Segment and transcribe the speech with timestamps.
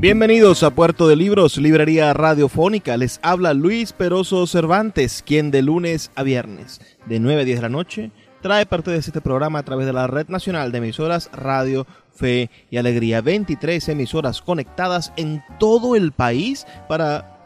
[0.00, 2.96] Bienvenidos a Puerto de Libros, Librería Radiofónica.
[2.96, 7.62] Les habla Luis Peroso Cervantes, quien de lunes a viernes, de 9 a 10 de
[7.62, 11.30] la noche, trae parte de este programa a través de la Red Nacional de Emisoras
[11.32, 13.22] Radio, Fe y Alegría.
[13.22, 17.36] 23 emisoras conectadas en todo el país para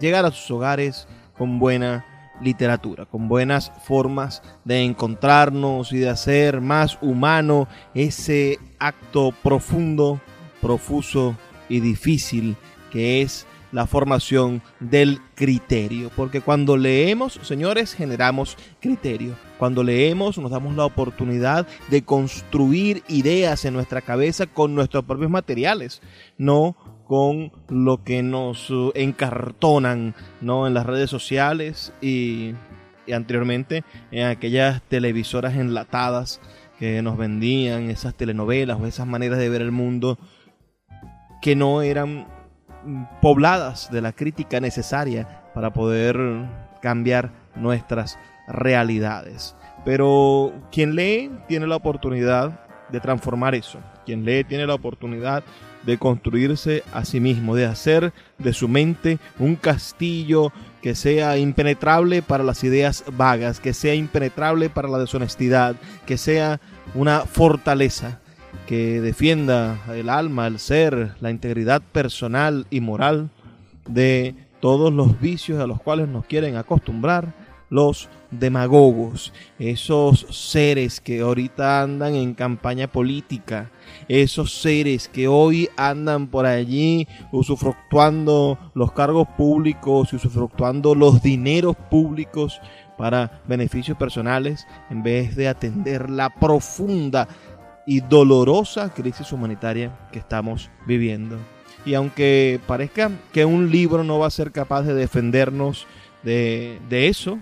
[0.00, 2.06] llegar a sus hogares con buena
[2.40, 10.18] literatura, con buenas formas de encontrarnos y de hacer más humano ese acto profundo,
[10.62, 11.36] profuso
[11.74, 12.56] y difícil
[12.92, 16.08] que es la formación del criterio.
[16.14, 19.34] Porque cuando leemos, señores, generamos criterio.
[19.58, 25.30] Cuando leemos nos damos la oportunidad de construir ideas en nuestra cabeza con nuestros propios
[25.30, 26.00] materiales,
[26.38, 26.76] no
[27.08, 30.68] con lo que nos encartonan ¿no?
[30.68, 32.52] en las redes sociales y,
[33.06, 36.40] y anteriormente en aquellas televisoras enlatadas
[36.78, 40.16] que nos vendían esas telenovelas o esas maneras de ver el mundo
[41.44, 42.26] que no eran
[43.20, 46.16] pobladas de la crítica necesaria para poder
[46.80, 48.18] cambiar nuestras
[48.48, 49.54] realidades.
[49.84, 53.78] Pero quien lee tiene la oportunidad de transformar eso.
[54.06, 55.44] Quien lee tiene la oportunidad
[55.82, 62.22] de construirse a sí mismo, de hacer de su mente un castillo que sea impenetrable
[62.22, 65.76] para las ideas vagas, que sea impenetrable para la deshonestidad,
[66.06, 66.58] que sea
[66.94, 68.20] una fortaleza
[68.66, 73.30] que defienda el alma, el ser, la integridad personal y moral
[73.88, 77.34] de todos los vicios a los cuales nos quieren acostumbrar
[77.70, 83.70] los demagogos, esos seres que ahorita andan en campaña política,
[84.08, 91.76] esos seres que hoy andan por allí usufructuando los cargos públicos y usufructuando los dineros
[91.90, 92.60] públicos
[92.96, 97.28] para beneficios personales en vez de atender la profunda
[97.86, 101.38] y dolorosa crisis humanitaria que estamos viviendo.
[101.84, 105.86] Y aunque parezca que un libro no va a ser capaz de defendernos
[106.22, 107.38] de, eso,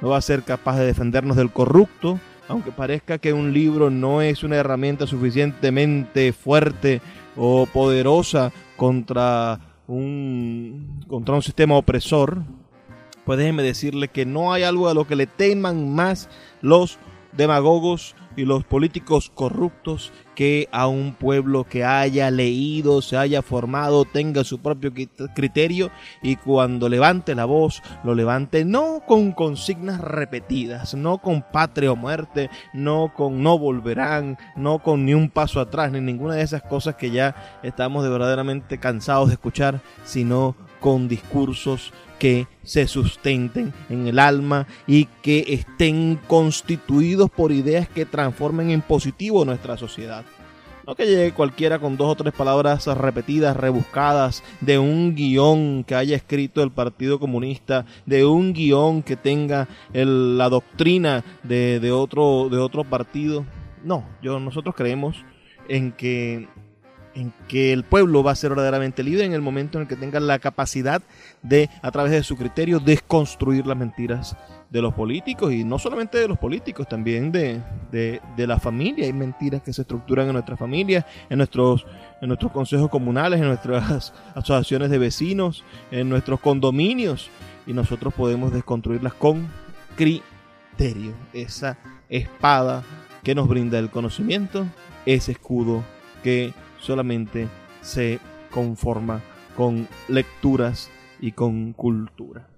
[0.00, 4.22] no va a ser capaz de defendernos del corrupto, aunque parezca que un libro no
[4.22, 7.00] es una herramienta suficientemente fuerte
[7.36, 12.42] o poderosa contra un, contra un sistema opresor,
[13.24, 16.28] pues déjenme decirle que no hay algo a lo que le teman más
[16.62, 16.98] los
[17.36, 24.04] demagogos y los políticos corruptos que a un pueblo que haya leído, se haya formado,
[24.04, 24.92] tenga su propio
[25.34, 25.90] criterio
[26.22, 31.96] y cuando levante la voz, lo levante no con consignas repetidas, no con patria o
[31.96, 36.62] muerte, no con no volverán, no con ni un paso atrás, ni ninguna de esas
[36.62, 43.72] cosas que ya estamos de verdaderamente cansados de escuchar, sino con discursos que se sustenten
[43.90, 50.24] en el alma y que estén constituidos por ideas que transformen en positivo nuestra sociedad.
[50.86, 55.96] No que llegue cualquiera con dos o tres palabras repetidas, rebuscadas, de un guion que
[55.96, 62.48] haya escrito el Partido Comunista, de un guion que tenga la doctrina de, de, otro,
[62.48, 63.44] de otro partido.
[63.82, 65.24] No, yo, nosotros creemos
[65.68, 66.46] en que
[67.16, 69.96] en que el pueblo va a ser verdaderamente libre en el momento en el que
[69.96, 71.02] tenga la capacidad
[71.42, 74.36] de, a través de su criterio, desconstruir las mentiras
[74.68, 79.06] de los políticos y no solamente de los políticos, también de, la familia.
[79.06, 81.86] Hay mentiras que se estructuran en nuestras familias, en nuestros,
[82.20, 87.30] en nuestros consejos comunales, en nuestras asociaciones de vecinos, en nuestros condominios
[87.66, 89.48] y nosotros podemos desconstruirlas con
[89.96, 91.14] criterio.
[91.32, 91.78] Esa
[92.10, 92.84] espada
[93.24, 94.66] que nos brinda el conocimiento,
[95.06, 95.82] ese escudo
[96.22, 96.52] que
[96.86, 97.48] solamente
[97.80, 99.20] se conforma
[99.56, 100.88] con lecturas
[101.20, 102.48] y con cultura.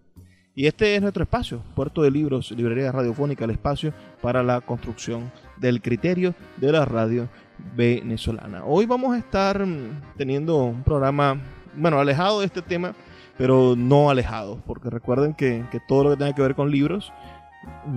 [0.55, 5.31] Y este es nuestro espacio, Puerto de Libros, Librería Radiofónica, el espacio para la construcción
[5.57, 7.29] del criterio de la radio
[7.75, 8.65] venezolana.
[8.65, 11.41] Hoy vamos a estar mm, teniendo un programa,
[11.75, 12.95] bueno, alejado de este tema,
[13.39, 17.13] pero no alejado, porque recuerden que, que todo lo que tenga que ver con libros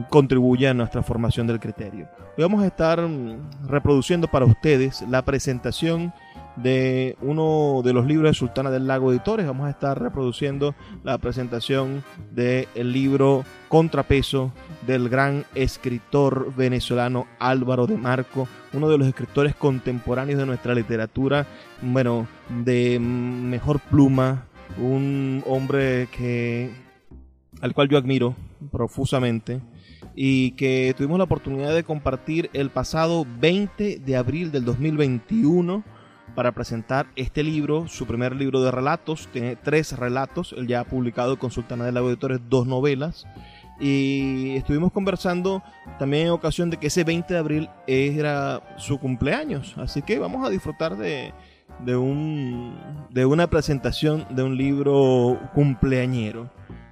[0.10, 2.08] contribuye a nuestra formación del criterio.
[2.38, 6.14] Hoy vamos a estar mm, reproduciendo para ustedes la presentación
[6.56, 9.46] de uno de los libros de Sultana del Lago Editores.
[9.46, 14.52] Vamos a estar reproduciendo la presentación del libro Contrapeso
[14.86, 21.46] del gran escritor venezolano Álvaro de Marco, uno de los escritores contemporáneos de nuestra literatura,
[21.82, 22.28] bueno,
[22.64, 24.46] de mejor pluma,
[24.78, 26.70] un hombre que
[27.62, 28.36] al cual yo admiro
[28.72, 29.62] profusamente
[30.16, 35.84] y que tuvimos la oportunidad de compartir el pasado 20 de abril del 2021
[36.36, 40.84] para presentar este libro, su primer libro de relatos, tiene tres relatos, él ya ha
[40.86, 43.26] publicado con Sultana de la Editores dos novelas.
[43.80, 45.64] Y estuvimos conversando
[45.98, 50.46] también en ocasión de que ese 20 de abril era su cumpleaños, así que vamos
[50.46, 51.34] a disfrutar de,
[51.84, 52.78] de, un,
[53.10, 56.50] de una presentación de un libro cumpleañero.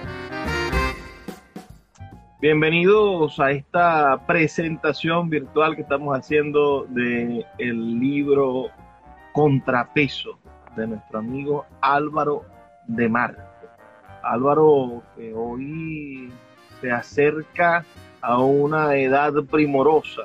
[2.41, 8.67] Bienvenidos a esta presentación virtual que estamos haciendo de el libro
[9.35, 10.39] Contrapeso
[10.77, 12.45] de nuestro amigo Álvaro
[12.87, 13.41] de Marco.
[14.23, 16.31] Álvaro que hoy
[16.79, 17.83] se acerca
[18.21, 20.21] a una edad primorosa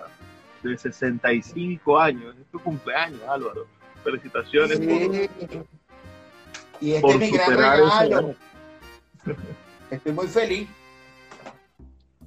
[0.62, 2.36] de 65 años.
[2.40, 3.66] Es tu cumpleaños, Álvaro.
[4.04, 5.66] Felicitaciones por,
[6.80, 8.34] y este es mi gran regalo.
[9.90, 10.68] Estoy muy feliz.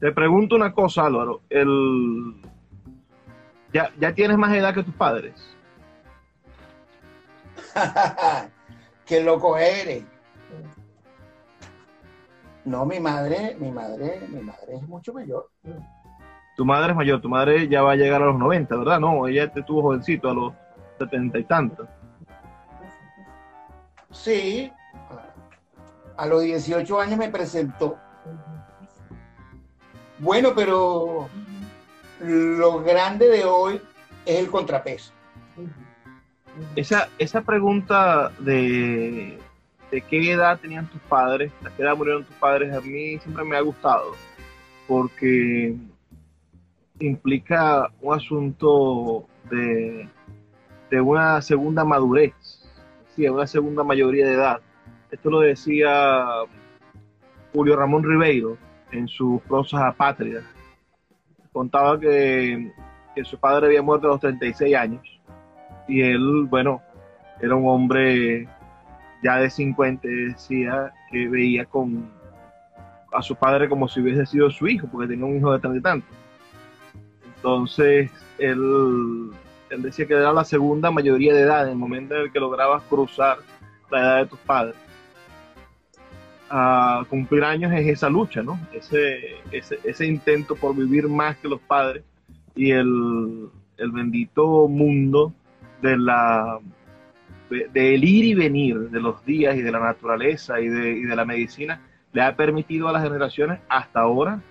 [0.01, 1.43] Te pregunto una cosa, Álvaro.
[1.49, 2.35] El...
[3.71, 5.52] ¿Ya, ¿Ya tienes más edad que tus padres?
[9.05, 10.03] Qué loco eres.
[12.65, 15.49] No, mi madre, mi madre, mi madre es mucho mayor.
[16.55, 18.99] Tu madre es mayor, tu madre ya va a llegar a los 90, ¿verdad?
[18.99, 20.53] No, ella te tuvo jovencito a los
[20.97, 21.89] setenta y tantos.
[24.11, 24.71] Sí,
[26.15, 27.97] a los 18 años me presentó.
[30.19, 31.27] Bueno, pero
[32.21, 33.81] lo grande de hoy
[34.25, 35.11] es el contrapeso.
[36.75, 39.39] Esa, esa pregunta de,
[39.91, 43.43] de qué edad tenían tus padres, a qué edad murieron tus padres, a mí siempre
[43.43, 44.11] me ha gustado,
[44.87, 45.75] porque
[46.99, 50.07] implica un asunto de,
[50.91, 52.33] de una segunda madurez,
[53.15, 54.61] sí, una segunda mayoría de edad.
[55.09, 56.25] Esto lo decía
[57.51, 58.57] Julio Ramón Ribeiro
[58.91, 60.43] en sus prosas apátridas.
[61.51, 62.71] Contaba que,
[63.15, 65.13] que su padre había muerto a los 36 años
[65.87, 66.81] y él, bueno,
[67.41, 68.47] era un hombre
[69.23, 72.11] ya de 50 decía que veía con
[73.13, 75.77] a su padre como si hubiese sido su hijo, porque tenía un hijo de tanto
[75.77, 76.07] y tanto.
[77.35, 79.31] Entonces, él,
[79.77, 82.83] decía que era la segunda mayoría de edad, en el momento en el que lograbas
[82.83, 83.37] cruzar
[83.91, 84.75] la edad de tus padres.
[86.49, 88.59] A cumplir años es esa lucha, ¿no?
[88.71, 92.03] Ese, ese, ese intento por vivir más que los padres
[92.55, 95.33] y el, el bendito mundo
[95.83, 96.59] de la
[97.49, 101.15] del ir y venir de los días y de la naturaleza y de, y de
[101.15, 101.81] la medicina
[102.13, 104.41] le ha permitido a las generaciones hasta ahora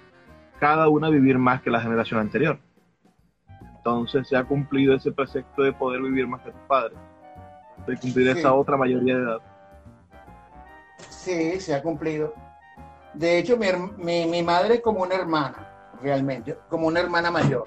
[0.60, 2.58] cada una vivir más que la generación anterior.
[3.76, 6.96] Entonces se ha cumplido ese precepto de poder vivir más que tus padres,
[7.86, 9.40] de cumplir esa otra mayoría de edad.
[11.08, 12.32] Sí, se ha cumplido.
[13.14, 15.66] De hecho, mi, mi, mi madre es como una hermana,
[16.00, 17.66] realmente, como una hermana mayor.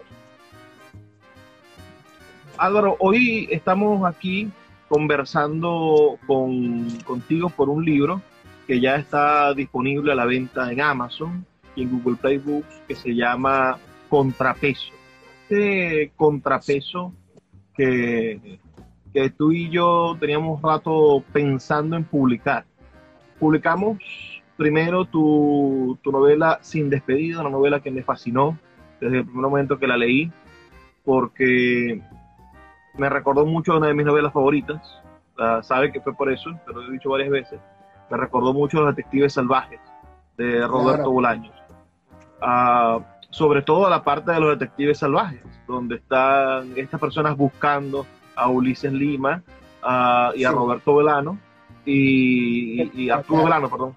[2.57, 4.50] Álvaro, hoy estamos aquí
[4.88, 8.21] conversando con, contigo por un libro
[8.67, 11.45] que ya está disponible a la venta en Amazon
[11.75, 13.77] y en Google Play Books que se llama
[14.09, 14.93] Contrapeso.
[15.43, 17.13] Este contrapeso
[17.75, 18.59] que,
[19.13, 22.65] que tú y yo teníamos rato pensando en publicar.
[23.38, 23.97] Publicamos
[24.55, 28.57] primero tu, tu novela Sin Despedida, una novela que me fascinó
[29.01, 30.31] desde el primer momento que la leí,
[31.03, 32.01] porque
[32.98, 35.02] me recordó mucho a una de mis novelas favoritas.
[35.38, 37.60] Uh, sabe que fue por eso, pero lo he dicho varias veces.
[38.10, 39.80] Me recordó mucho a Los Detectives Salvajes
[40.38, 41.12] de Roberto claro.
[41.12, 41.54] Bolaños.
[42.42, 48.06] Uh, sobre todo a la parte de los detectives salvajes, donde están estas personas buscando
[48.36, 49.42] a Ulises Lima
[49.84, 50.52] uh, y a.
[50.52, 51.38] Roberto Velano
[51.86, 53.96] y, y, y Arturo Velano, perdón.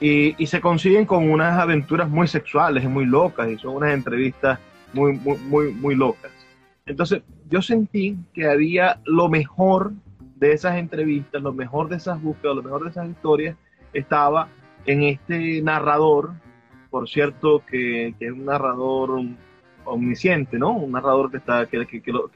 [0.00, 4.58] Y, y, se consiguen con unas aventuras muy sexuales muy locas, y son unas entrevistas
[4.92, 6.30] muy, muy, muy, muy locas.
[6.86, 9.92] Entonces, yo sentí que había lo mejor
[10.36, 13.56] de esas entrevistas, lo mejor de esas búsquedas, lo mejor de esas historias,
[13.92, 14.48] estaba
[14.86, 16.32] en este narrador,
[16.90, 19.20] por cierto, que, que es un narrador
[19.84, 20.72] omnisciente, ¿no?
[20.72, 22.30] Un narrador que, está, que, que, que, lo,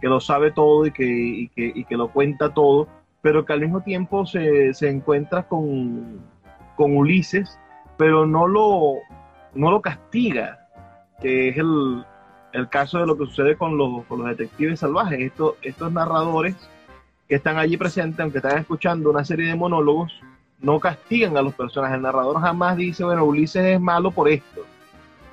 [0.00, 2.88] lo sabe todo y que, y, y que lo cuenta todo,
[3.22, 6.20] pero que al mismo tiempo se, se encuentra con,
[6.76, 7.58] con Ulises,
[7.98, 8.94] pero no lo,
[9.54, 10.68] no lo castiga,
[11.20, 12.04] que es el,
[12.52, 15.20] el caso de lo que sucede con los, con los detectives salvajes.
[15.20, 16.56] Estos, estos narradores
[17.28, 20.12] que están allí presentes, aunque están escuchando una serie de monólogos,
[20.60, 21.96] no castigan a los personajes.
[21.96, 24.62] El narrador jamás dice, bueno, Ulises es malo por esto,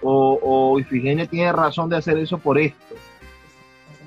[0.01, 2.95] o, o Ifigenia tiene razón de hacer eso por esto.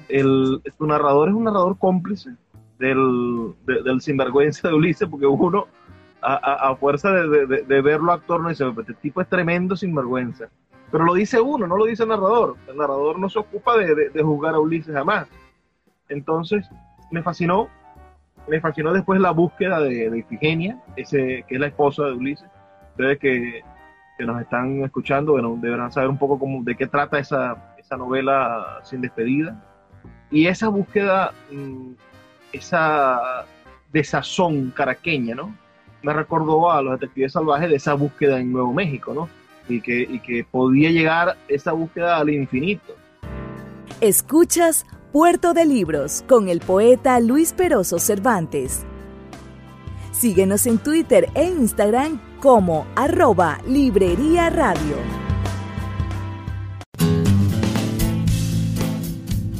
[0.08, 2.30] El, tu narrador es un narrador cómplice
[2.78, 5.66] del, de, del sinvergüenza de Ulises, porque uno,
[6.22, 10.48] a, a, fuerza de, de, de, verlo actor, no dice, este tipo es tremendo sinvergüenza
[10.90, 12.56] pero lo dice uno, no lo dice el narrador.
[12.68, 15.28] El narrador no se ocupa de, de, juzgar a Ulises jamás.
[16.08, 16.68] Entonces,
[17.10, 17.68] me fascinó,
[18.48, 22.48] me fascinó después la búsqueda de, de Ifigenia, ese, que es la esposa de Ulises.
[22.90, 23.62] Ustedes que,
[24.18, 27.96] que nos están escuchando, bueno, deberán saber un poco cómo, de qué trata esa, esa
[27.96, 29.62] novela sin despedida.
[30.30, 31.92] Y esa búsqueda, mm,
[32.52, 33.46] esa
[33.92, 35.54] desazón caraqueña, ¿no?
[36.02, 39.28] Me recordó a los detectives salvajes de esa búsqueda en Nuevo México, ¿no?
[39.70, 42.94] Y que, podía llegar esa búsqueda al infinito.
[44.00, 48.84] Escuchas Puerto de Libros con el poeta Luis Peroso Cervantes.
[50.12, 55.29] Síguenos en Twitter e Instagram como arroba Librería Radio.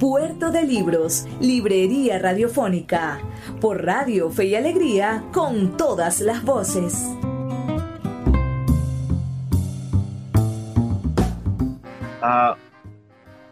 [0.00, 3.18] Puerto de Libros, Librería Radiofónica,
[3.60, 7.14] por Radio Fe y Alegría, con todas las voces.
[12.22, 12.56] Uh,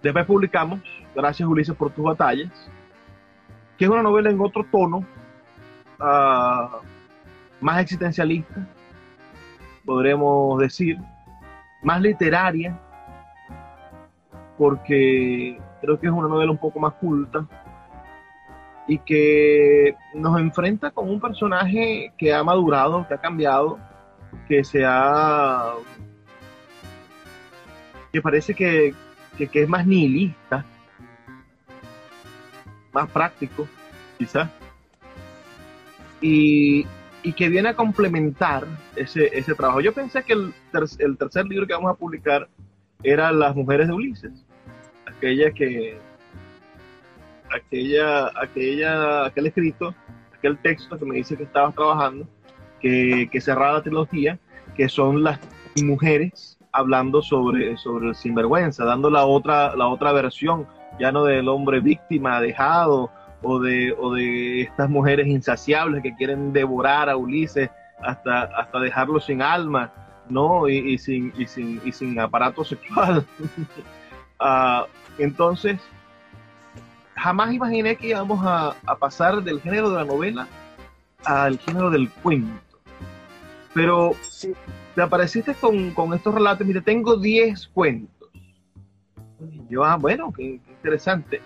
[0.02, 0.80] después publicamos,
[1.14, 2.50] gracias Ulises por tus batallas,
[3.76, 5.04] que es una novela en otro tono,
[6.00, 6.78] uh,
[7.60, 8.66] más existencialista,
[9.84, 10.96] podremos decir,
[11.82, 12.80] más literaria,
[14.56, 17.46] porque creo que es una novela un poco más culta
[18.88, 23.78] y que nos enfrenta con un personaje que ha madurado, que ha cambiado,
[24.48, 25.74] que se ha...
[28.10, 28.94] que parece que,
[29.36, 30.64] que, es más nihilista,
[32.92, 33.68] más práctico,
[34.16, 34.48] quizás,
[36.22, 36.86] y,
[37.22, 38.66] y, que viene a complementar
[38.96, 39.82] ese, ese trabajo.
[39.82, 40.54] Yo pensé que el,
[40.98, 42.48] el tercer libro que vamos a publicar
[43.02, 44.46] era Las mujeres de Ulises,
[45.18, 45.98] aquella que
[47.50, 49.94] aquella, aquella, aquel escrito,
[50.36, 52.26] aquel texto que me dice que estabas trabajando,
[52.80, 54.38] que, que cerraba la trilogía,
[54.76, 55.40] que son las
[55.82, 60.66] mujeres hablando sobre, sobre el sinvergüenza, dando la otra, la otra versión,
[61.00, 63.10] ya no del hombre víctima, dejado,
[63.42, 67.70] o de, o de estas mujeres insaciables que quieren devorar a Ulises
[68.00, 69.92] hasta, hasta dejarlo sin alma,
[70.28, 70.68] ¿no?
[70.68, 73.24] Y, sin, y, sin, y sin aparato sexual.
[74.40, 74.86] uh,
[75.18, 75.80] entonces,
[77.18, 80.48] jamás imaginé que íbamos a, pasar del género de la novela
[81.24, 82.78] al género del cuento.
[83.74, 84.12] Pero
[84.94, 88.30] te apareciste con, estos relatos, mire, tengo 10 cuentos.
[89.68, 91.40] yo, ah, bueno, qué, interesante.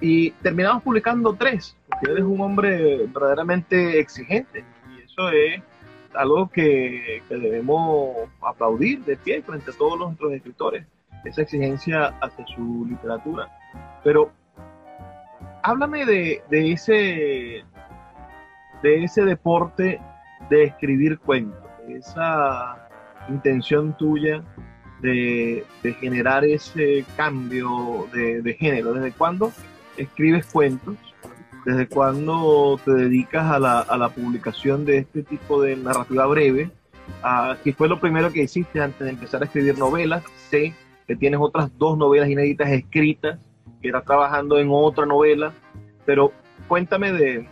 [0.00, 4.64] Y terminamos publicando tres, porque eres un hombre verdaderamente exigente.
[4.96, 5.60] Y eso es
[6.14, 10.86] algo que, que debemos aplaudir de pie frente a todos los otros escritores,
[11.28, 13.48] esa exigencia hacia su literatura.
[14.04, 14.32] Pero
[15.62, 17.64] háblame de, ese
[18.82, 20.00] de ese deporte
[20.50, 22.88] de escribir cuentos, de esa
[23.28, 24.42] intención tuya
[25.02, 25.64] de,
[26.00, 28.94] generar ese cambio de, género.
[28.94, 29.52] ¿Desde cuándo
[29.96, 30.96] escribes cuentos?
[31.64, 36.70] ¿Desde cuándo te dedicas a la, a la publicación de este tipo de narrativa breve?
[37.22, 40.22] Ah, ¿Qué fue lo primero que hiciste antes de empezar a escribir novelas?
[40.50, 40.74] Sé
[41.08, 43.38] que tienes otras dos novelas inéditas escritas
[43.80, 45.54] que era trabajando en otra novela,
[46.04, 46.32] pero
[46.68, 47.48] cuéntame de,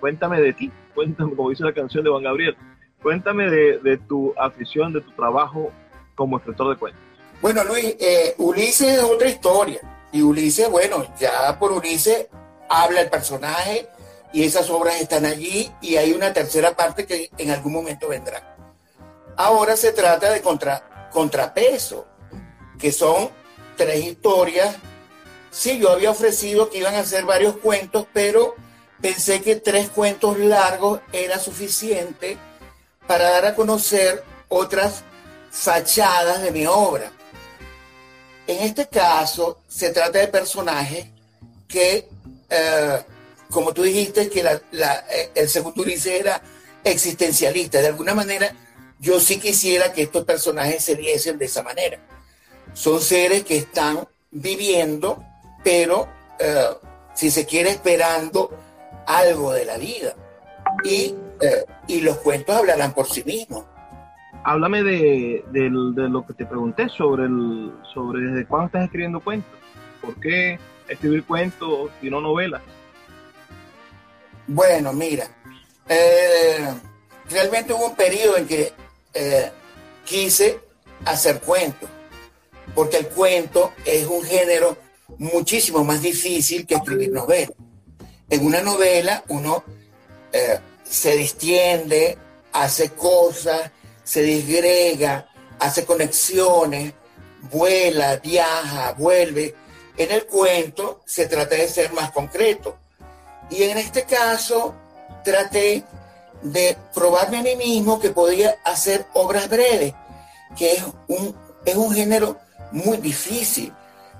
[0.00, 2.56] cuéntame de ti, cuéntame, como dice la canción de Juan Gabriel,
[3.02, 5.70] cuéntame de, tu afición, de tu trabajo
[6.16, 7.02] como escritor de cuentos.
[7.40, 9.80] Bueno, Luis, eh, Ulises es otra historia.
[10.10, 12.28] Y Ulises, bueno, ya por Ulises
[12.68, 13.86] habla el personaje
[14.32, 18.56] y esas obras están allí y hay una tercera parte que en algún momento vendrá.
[19.36, 22.06] Ahora se trata de contra, contrapeso,
[22.78, 23.30] que son
[23.76, 24.76] tres historias
[25.56, 28.54] Sí, yo había ofrecido que iban a hacer varios cuentos, pero
[29.00, 32.36] pensé que tres cuentos largos era suficiente
[33.06, 35.02] para dar a conocer otras
[35.50, 37.10] fachadas de mi obra.
[38.46, 41.06] En este caso, se trata de personajes
[41.66, 42.06] que,
[42.50, 43.02] eh,
[43.50, 46.42] como tú dijiste, que eh, el segundo Ulises era
[46.84, 47.80] existencialista.
[47.80, 48.54] De alguna manera,
[49.00, 51.98] yo sí quisiera que estos personajes se viesen de esa manera.
[52.76, 55.24] Son seres que están viviendo
[55.66, 56.06] pero
[56.38, 56.68] eh,
[57.12, 58.56] si se quiere esperando
[59.04, 60.14] algo de la vida.
[60.84, 63.64] Y, eh, y los cuentos hablarán por sí mismos.
[64.44, 69.50] Háblame de, de, lo que te pregunté sobre, el, sobre desde cuándo estás escribiendo cuentos.
[70.00, 70.56] ¿Por qué
[70.88, 72.62] escribir cuentos y no novelas?
[74.46, 75.26] Bueno, mira,
[75.88, 76.72] eh,
[77.28, 78.72] realmente hubo un periodo en que
[80.04, 80.60] quise
[81.04, 81.90] hacer cuentos,
[82.74, 84.76] porque el cuento es un género
[85.18, 87.52] muchísimo más difícil que escribir novela.
[88.28, 89.62] En una novela uno
[90.32, 92.18] eh, se distiende,
[92.52, 93.70] hace cosas,
[94.02, 96.92] se disgrega, hace conexiones,
[97.50, 99.54] vuela, viaja, vuelve.
[99.96, 102.78] En el cuento se trata de ser más concreto.
[103.50, 104.74] Y en este caso
[105.24, 105.84] traté
[106.42, 109.94] de probarme a mí mismo que podía hacer obras breves,
[110.56, 112.38] que es un, es un género
[112.72, 113.72] muy difícil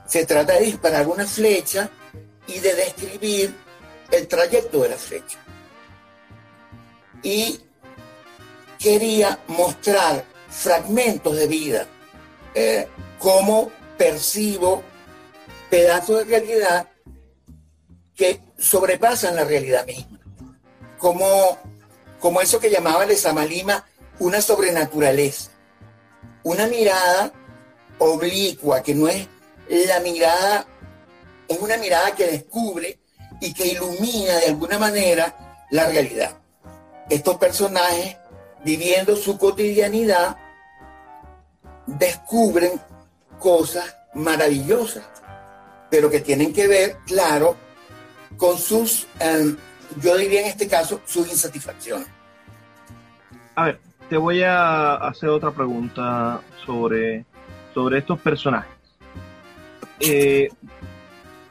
[0.07, 1.91] se trata de disparar una flecha
[2.47, 3.55] y de describir
[4.11, 5.39] el trayecto de la flecha.
[7.23, 7.61] Y
[8.79, 11.87] quería mostrar fragmentos de vida,
[12.55, 14.83] eh, cómo percibo
[15.71, 16.89] pedazos de realidad
[18.15, 20.21] que sobrepasan la realidad misma.
[20.99, 21.59] Como,
[22.21, 23.85] como eso que llamaba Lesamalima
[24.19, 25.51] una sobrenaturaleza.
[26.43, 27.33] Una mirada
[27.99, 29.27] oblicua que no es
[29.69, 30.67] la mirada
[31.49, 32.99] es una mirada que descubre
[33.41, 36.37] y que ilumina de alguna manera la realidad.
[37.09, 38.17] Estos personajes,
[38.65, 40.37] viviendo su cotidianidad,
[41.87, 42.81] descubren
[43.39, 45.05] cosas maravillosas,
[45.91, 47.57] pero que tienen que ver, claro,
[48.37, 49.57] con sus, em,
[50.01, 52.09] yo diría en este caso, sus insatisfacciones.
[53.55, 57.25] A ver, te voy a hacer otra pregunta sobre,
[57.77, 58.73] sobre estos personajes.
[60.01, 60.49] Eh,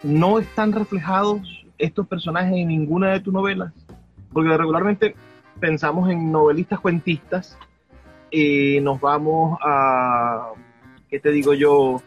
[0.01, 3.71] ¿no están reflejados estos personajes en ninguna de tus novelas?
[4.33, 5.15] Porque regularmente
[5.59, 7.59] pensamos en novelistas cuentistas
[8.31, 10.49] y nos vamos a,
[11.11, 12.01] ¿qué te digo yo?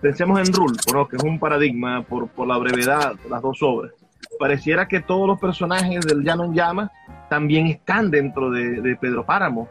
[0.00, 3.92] Pensemos en Rulfo, que es un paradigma por, por la brevedad de las dos obras.
[4.38, 6.90] Pareciera que todos los personajes del Llano en Llamas
[7.28, 9.68] también están dentro de, Pedro Páramo.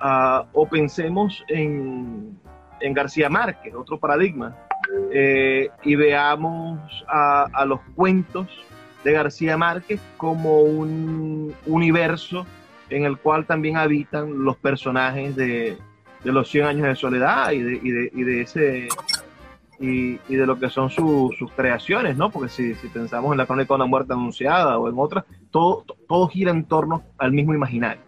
[0.00, 2.36] Ah, o pensemos en,
[2.80, 4.56] en, García Márquez, otro paradigma,
[5.12, 8.48] eh, y veamos a, los cuentos
[9.02, 12.46] de García Márquez como un universo
[12.90, 15.78] en el cual también habitan los personajes de,
[16.24, 18.88] los 100 años de soledad y de, y de, ese
[19.78, 22.30] y, de lo que son sus creaciones, ¿no?
[22.30, 26.28] Porque si, pensamos en la crónica de una muerte anunciada o en otras, todo, todo
[26.28, 28.02] gira en torno al mismo imaginario.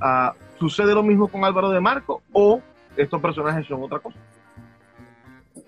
[0.00, 2.60] Ah, ¿Sucede lo mismo con Álvaro de Marco o
[2.96, 4.18] estos personajes son otra cosa?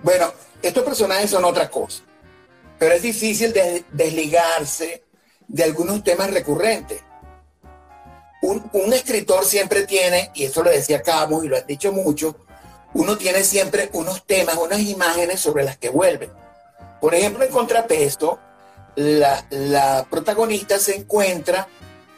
[0.02, 2.02] Bueno, estos personajes son otra cosa,
[2.78, 3.54] pero es difícil
[3.92, 5.04] desligarse
[5.48, 7.02] de algunos temas recurrentes
[8.42, 12.37] un, escritor siempre tiene, y eso lo decía Camus y lo han dicho mucho,
[12.94, 16.30] uno tiene siempre unos temas, unas imágenes sobre las que vuelve.
[17.00, 18.38] Por ejemplo, en Contrapeso,
[18.96, 21.68] la, protagonista se encuentra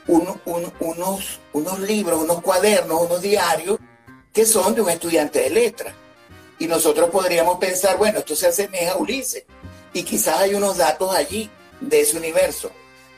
[0.08, 0.38] unos,
[1.52, 3.78] unos libros, unos cuadernos, unos diarios
[4.34, 5.94] que son de un estudiante de letras.
[6.58, 9.44] Y nosotros podríamos pensar, bueno, esto se asemeja a Ulises.
[9.92, 11.48] Y quizás hay unos datos allí
[11.80, 12.70] de ese universo.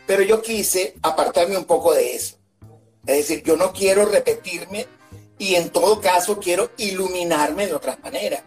[0.07, 2.37] Pero yo quise apartarme un poco de eso.
[3.07, 4.87] Es decir, yo no quiero repetirme
[5.39, 8.43] y en todo caso quiero iluminarme de otras maneras.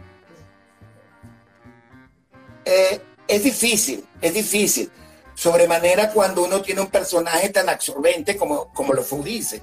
[2.65, 4.91] Eh, es difícil, es difícil.
[5.33, 9.61] Sobremanera cuando uno tiene un personaje tan absorbente como, como lo fue dice.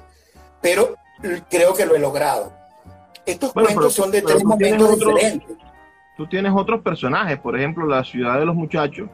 [0.60, 0.96] Pero
[1.48, 2.65] creo que lo he logrado.
[3.26, 5.56] Estos cuentos son de tres momentos diferentes.
[6.16, 9.10] Tú tienes otros personajes, por ejemplo, La ciudad de los muchachos,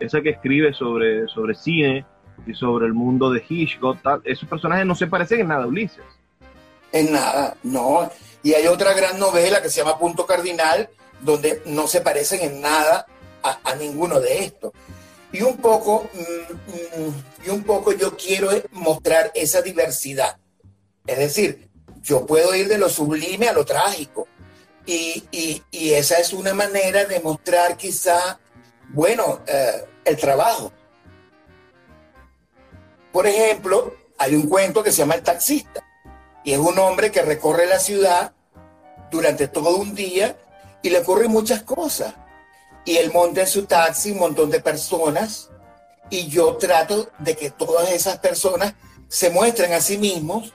[0.00, 2.04] esa que escribe sobre, sobre cine,
[2.46, 6.04] y sobre el mundo de Hitchcock, esos personajes no se parecen en nada a Ulises.
[6.90, 8.10] En nada, no.
[8.42, 12.60] Y hay otra gran novela que se llama Punto Cardinal, donde no se parecen en
[12.60, 13.06] nada
[13.42, 14.72] a, ninguno de estos.
[15.32, 20.36] Y un poco, mm, mm, y un poco yo quiero mostrar esa diversidad.
[21.06, 21.68] Es decir,
[22.02, 24.28] yo puedo ir de lo sublime a lo trágico.
[24.84, 25.24] Y,
[25.72, 28.40] esa es una manera de mostrar quizá,
[28.88, 30.72] bueno, eh, el trabajo
[33.12, 35.86] por ejemplo, hay un cuento que se llama El taxista
[36.42, 38.32] y es un hombre que recorre la ciudad
[39.10, 40.36] durante todo un día
[40.82, 42.14] y le ocurren muchas cosas.
[42.84, 45.50] Y él monta en su taxi un montón de personas
[46.08, 48.74] y yo trato de que todas esas personas
[49.08, 50.54] se muestren a sí mismos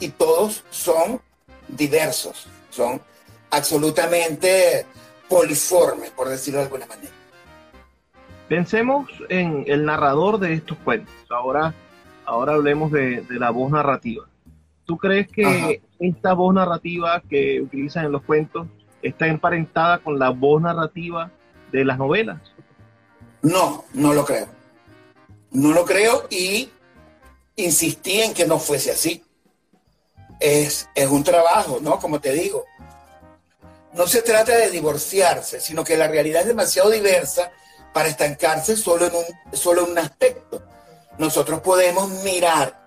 [0.00, 1.20] y todos son
[1.68, 3.00] diversos, son
[3.50, 4.86] absolutamente
[5.28, 7.12] poliformes, por decirlo de alguna manera.
[8.48, 11.14] Pensemos en el narrador de estos cuentos.
[11.30, 11.74] Ahora
[12.24, 14.26] ahora hablemos de, la voz narrativa.
[14.84, 18.66] ¿Tú crees que esta voz narrativa que utilizan en los cuentos
[19.02, 21.30] está emparentada con la voz narrativa
[21.70, 22.40] de las novelas?
[23.42, 24.46] No, no lo creo.
[25.50, 26.70] No lo creo y
[27.56, 29.22] insistí en que no fuese así.
[30.42, 32.00] Es, es un trabajo, ¿no?
[32.00, 32.64] Como te digo.
[33.92, 37.52] No se trata de divorciarse, sino que la realidad es demasiado diversa
[37.92, 40.62] para estancarse solo en un, solo en un aspecto
[41.18, 42.80] nosotros podemos mirar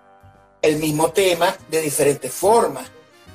[0.60, 2.86] el mismo tema de diferentes formas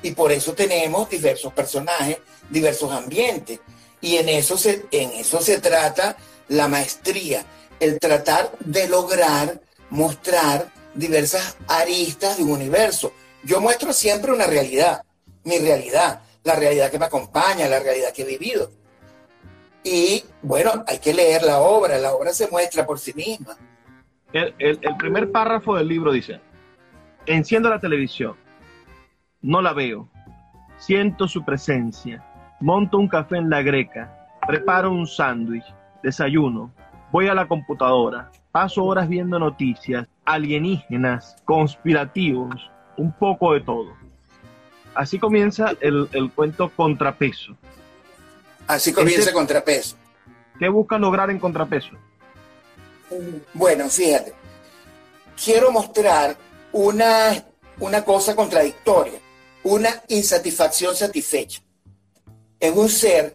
[0.02, 2.18] y por eso tenemos diversos personajes,
[2.50, 3.60] diversos ambientes.
[4.00, 6.16] Y en eso se, en eso se trata
[6.48, 7.44] la maestría,
[7.78, 13.12] el tratar de lograr mostrar diversas aristas de un universo.
[13.44, 15.02] Yo muestro siempre una realidad,
[15.44, 18.70] mi realidad, la realidad que me acompaña, la realidad que he vivido.
[19.84, 23.56] Y bueno, hay que leer la obra, la obra se muestra por sí misma.
[24.32, 26.40] El, primer párrafo del libro dice,
[27.26, 28.34] enciendo la televisión,
[29.42, 30.08] no la veo,
[30.78, 32.24] siento su presencia,
[32.60, 35.64] monto un café en la greca, preparo un sándwich,
[36.02, 36.72] desayuno,
[37.10, 42.70] voy a la computadora, paso horas viendo noticias, alienígenas, conspirativos,
[43.02, 43.96] un poco de todo.
[44.94, 47.56] Así comienza el, cuento Contrapeso.
[48.68, 49.96] Así comienza este Contrapeso.
[50.58, 51.90] ¿Qué busca lograr en Contrapeso?
[53.52, 54.32] Bueno, fíjate,
[55.42, 56.36] quiero mostrar
[56.70, 57.44] una,
[57.80, 59.18] una cosa contradictoria,
[59.64, 61.60] una insatisfacción satisfecha.
[62.60, 63.34] Es un ser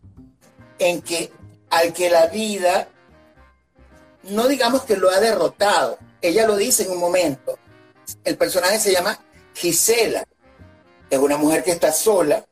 [0.79, 1.31] en que
[1.69, 2.87] al que la vida,
[4.23, 7.59] no digamos que lo ha derrotado, ella lo dice en un momento.
[8.23, 9.19] El personaje se llama
[9.57, 10.23] Gisela,
[11.09, 12.45] es una mujer que está sola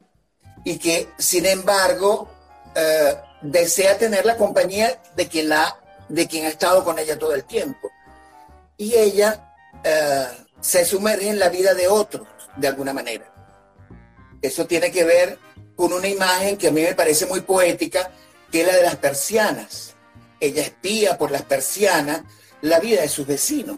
[0.63, 2.27] y que sin embargo
[2.73, 5.53] eh, desea tener la compañía de quien
[6.09, 7.91] de quien ha estado con ella todo el tiempo.
[8.77, 10.27] Y ella eh,
[10.59, 13.31] se sumerge en la vida de otros, de alguna manera.
[14.41, 15.37] Eso tiene que ver
[15.75, 18.09] con una imagen que a mí me parece muy poética,
[18.51, 19.93] que es la de las persianas.
[20.39, 22.21] Ella espía por las persianas
[22.61, 23.77] la vida de sus vecinos.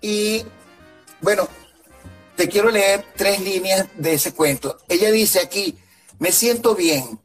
[0.00, 0.44] Y
[1.22, 1.48] bueno,
[2.36, 4.78] te quiero leer tres líneas de ese cuento.
[4.88, 5.78] Ella dice aquí,
[6.18, 7.20] me siento bien,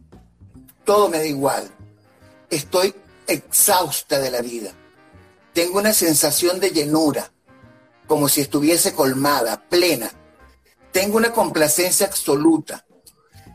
[0.86, 1.70] todo me da igual,
[2.50, 2.96] estoy
[3.28, 4.72] exhausta de la vida,
[5.54, 7.34] tengo una sensación de llenura,
[8.08, 10.10] como si estuviese colmada, plena,
[10.92, 12.86] tengo una complacencia absoluta.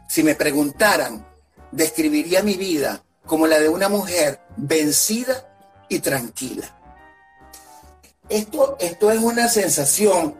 [0.09, 1.27] Si me preguntaran,
[1.71, 5.49] describiría mi vida como la de una mujer vencida
[5.89, 6.82] y tranquila.
[8.33, 10.35] Esto, esto es una sensación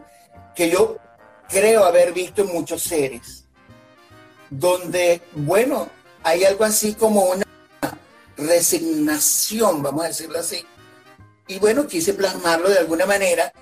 [0.55, 0.97] que yo
[1.47, 3.43] creo haber visto en muchos seres,
[4.49, 5.89] donde, bueno,
[6.23, 7.45] hay algo así como una
[8.35, 10.65] resignación, vamos a decirlo así.
[11.47, 13.53] Y bueno, quise plasmarlo de alguna manera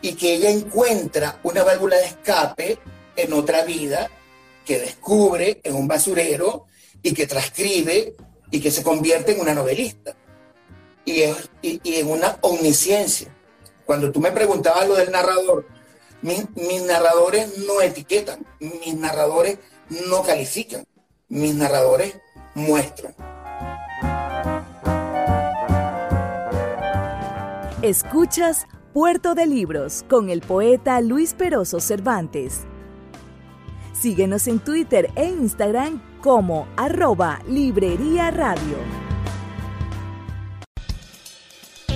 [0.00, 2.78] y que ella encuentra una válvula de escape
[3.14, 4.10] en otra vida
[4.64, 6.64] que descubre en un basurero
[7.02, 8.16] y que transcribe
[8.50, 10.16] y que se convierte en una novelista
[11.04, 11.24] y,
[11.60, 13.35] y en una omnisciencia.
[13.86, 15.64] Cuando tú me preguntabas lo del narrador,
[16.20, 16.44] mis,
[16.84, 19.58] narradores no etiquetan, mis narradores
[20.08, 20.84] no califican,
[21.28, 22.16] mis narradores
[22.54, 23.14] muestran.
[27.82, 32.62] Escuchas Puerto de Libros con el poeta Luis Peroso Cervantes.
[33.92, 39.05] Síguenos en Twitter e Instagram como arroba Librería Radio.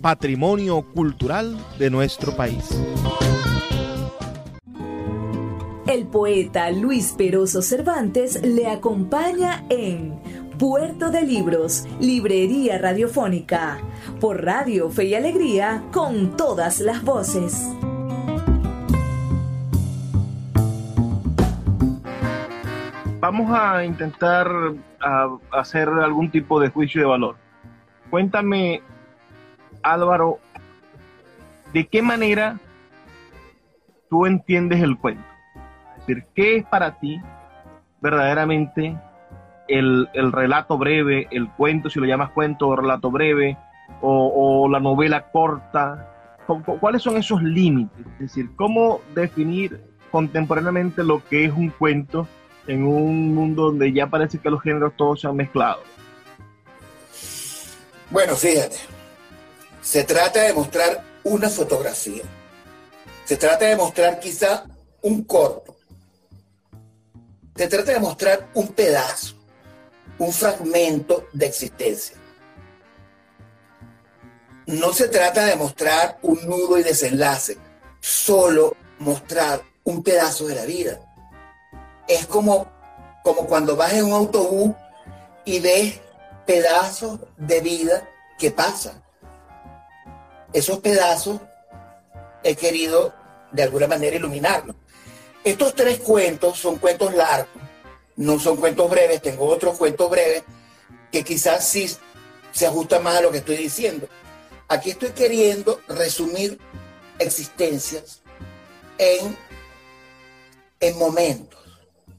[0.00, 2.80] patrimonio cultural de nuestro país.
[5.86, 10.20] El poeta Luis Peroso Cervantes le acompaña en
[10.58, 13.78] Puerto de Libros, Librería Radiofónica,
[14.20, 17.74] por Radio Fe y Alegría, con todas las voces.
[23.20, 24.48] Vamos a intentar
[25.52, 27.36] hacer algún tipo de juicio de valor.
[28.10, 28.82] Cuéntame
[29.92, 30.38] Álvaro,
[31.72, 32.58] ¿de qué manera
[34.08, 35.24] tú entiendes el cuento?
[35.98, 37.20] Es decir, ¿qué es para ti
[38.00, 38.96] verdaderamente
[39.66, 43.56] el, relato breve, el cuento, si lo llamas cuento o relato breve,
[44.00, 46.14] o, la novela corta?
[46.80, 48.06] ¿Cuáles son esos límites?
[48.14, 52.26] Es decir, ¿cómo definir contemporáneamente lo que es un cuento
[52.66, 55.80] en un mundo donde ya parece que los géneros todos se han mezclado?
[58.10, 58.76] Bueno, fíjate,
[59.90, 62.22] se trata de mostrar una fotografía.
[63.24, 64.66] Se trata de mostrar quizá
[65.00, 65.76] un corto.
[67.56, 69.34] Se trata de mostrar un pedazo,
[70.18, 72.18] un fragmento de existencia.
[74.66, 77.56] No se trata de mostrar un nudo y desenlace,
[77.98, 81.00] solo mostrar un pedazo de la vida.
[82.06, 82.70] Es como,
[83.24, 84.74] como cuando vas en un autobús
[85.46, 85.98] y ves
[86.44, 88.06] pedazos de vida
[88.38, 89.07] que pasan
[90.52, 91.40] esos pedazos
[92.42, 93.14] he querido
[93.52, 94.76] de alguna manera iluminarlos.
[95.44, 97.62] Estos tres cuentos son cuentos largos,
[98.16, 100.42] no son cuentos breves, tengo otros cuentos breves
[101.10, 101.88] que quizás sí
[102.52, 104.08] se ajustan más a lo que estoy diciendo.
[104.68, 106.58] Aquí estoy queriendo resumir
[107.18, 108.22] existencias
[108.98, 109.36] en,
[110.80, 111.60] en momentos.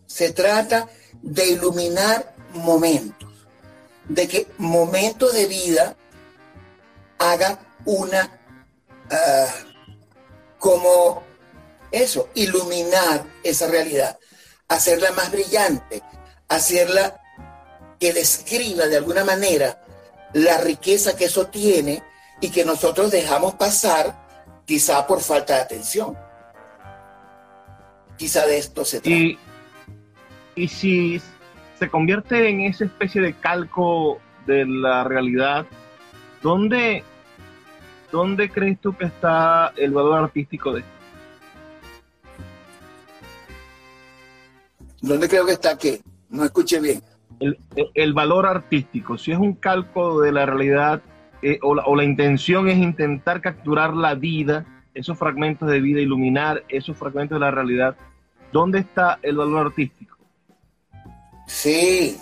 [0.07, 0.89] Se trata
[1.21, 3.29] de iluminar momentos,
[4.07, 5.95] de que momentos de vida
[7.19, 8.39] hagan una,
[9.11, 9.47] ah,
[10.57, 11.23] como
[11.91, 14.19] eso, iluminar esa realidad,
[14.67, 16.03] hacerla más brillante,
[16.47, 17.21] hacerla
[17.99, 19.81] que describa de alguna manera
[20.33, 22.03] la riqueza que eso tiene
[22.41, 26.17] y que nosotros dejamos pasar quizá por falta de atención.
[28.17, 29.15] Quizá de esto se trata.
[29.15, 29.39] Y,
[30.55, 31.21] y si
[31.79, 35.65] se convierte en esa especie de calco de la realidad.
[36.41, 37.03] ¿Dónde,
[38.11, 40.91] dónde crees tú que está el valor artístico de esto?
[45.01, 46.01] ¿Dónde creo que está qué?
[46.29, 47.01] No escuché bien.
[47.95, 51.01] El, valor artístico, si es un calco de la realidad
[51.41, 56.01] eh, o, la, o la intención es intentar capturar la vida, esos fragmentos de vida,
[56.01, 57.95] iluminar esos fragmentos de la realidad,
[58.51, 60.17] ¿dónde está el valor artístico?
[61.47, 62.17] Sí,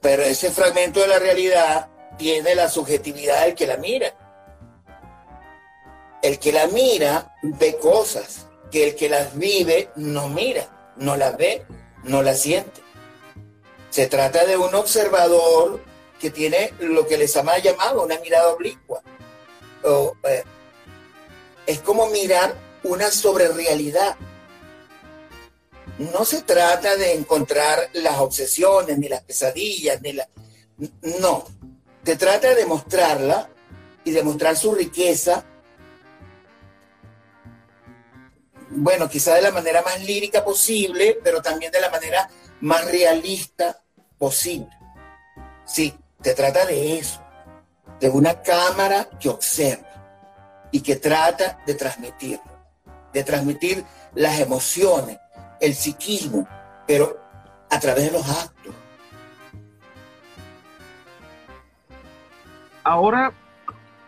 [0.00, 4.14] pero ese fragmento de la realidad tiene la subjetividad del que la mira.
[6.30, 11.36] El que la mira ve cosas que el que las vive no mira, no las
[11.36, 11.66] ve
[12.04, 12.80] no la siente.
[13.90, 15.82] Se trata de un observador
[16.20, 19.02] que tiene lo que les ha llamado una mirada oblicua.
[19.82, 20.44] Eh,
[21.66, 24.14] es como mirar una sobrerealidad.
[25.98, 30.28] No se trata de encontrar las obsesiones, ni las pesadillas, ni la...
[31.02, 31.44] No.
[32.04, 33.50] Se trata de mostrarla
[34.04, 35.44] y de mostrar su riqueza
[38.70, 42.28] bueno, quizá de la manera más lírica posible, pero también de la manera
[42.60, 43.82] más realista
[44.18, 44.70] posible.
[45.64, 47.20] Sí, te trata de eso,
[47.98, 49.88] de una cámara que observa
[50.70, 52.44] y que trata de transmitirlo,
[53.12, 55.18] de transmitir las emociones,
[55.60, 56.46] el psiquismo,
[56.86, 57.20] pero
[57.68, 58.74] a través de los actos.
[62.84, 63.32] Ahora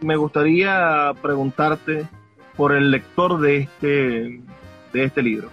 [0.01, 2.09] me gustaría preguntarte
[2.57, 4.41] por el lector de este,
[4.93, 5.49] de este libro.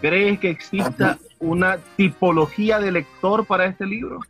[0.00, 4.20] ¿Crees que exista una tipología de lector para este libro?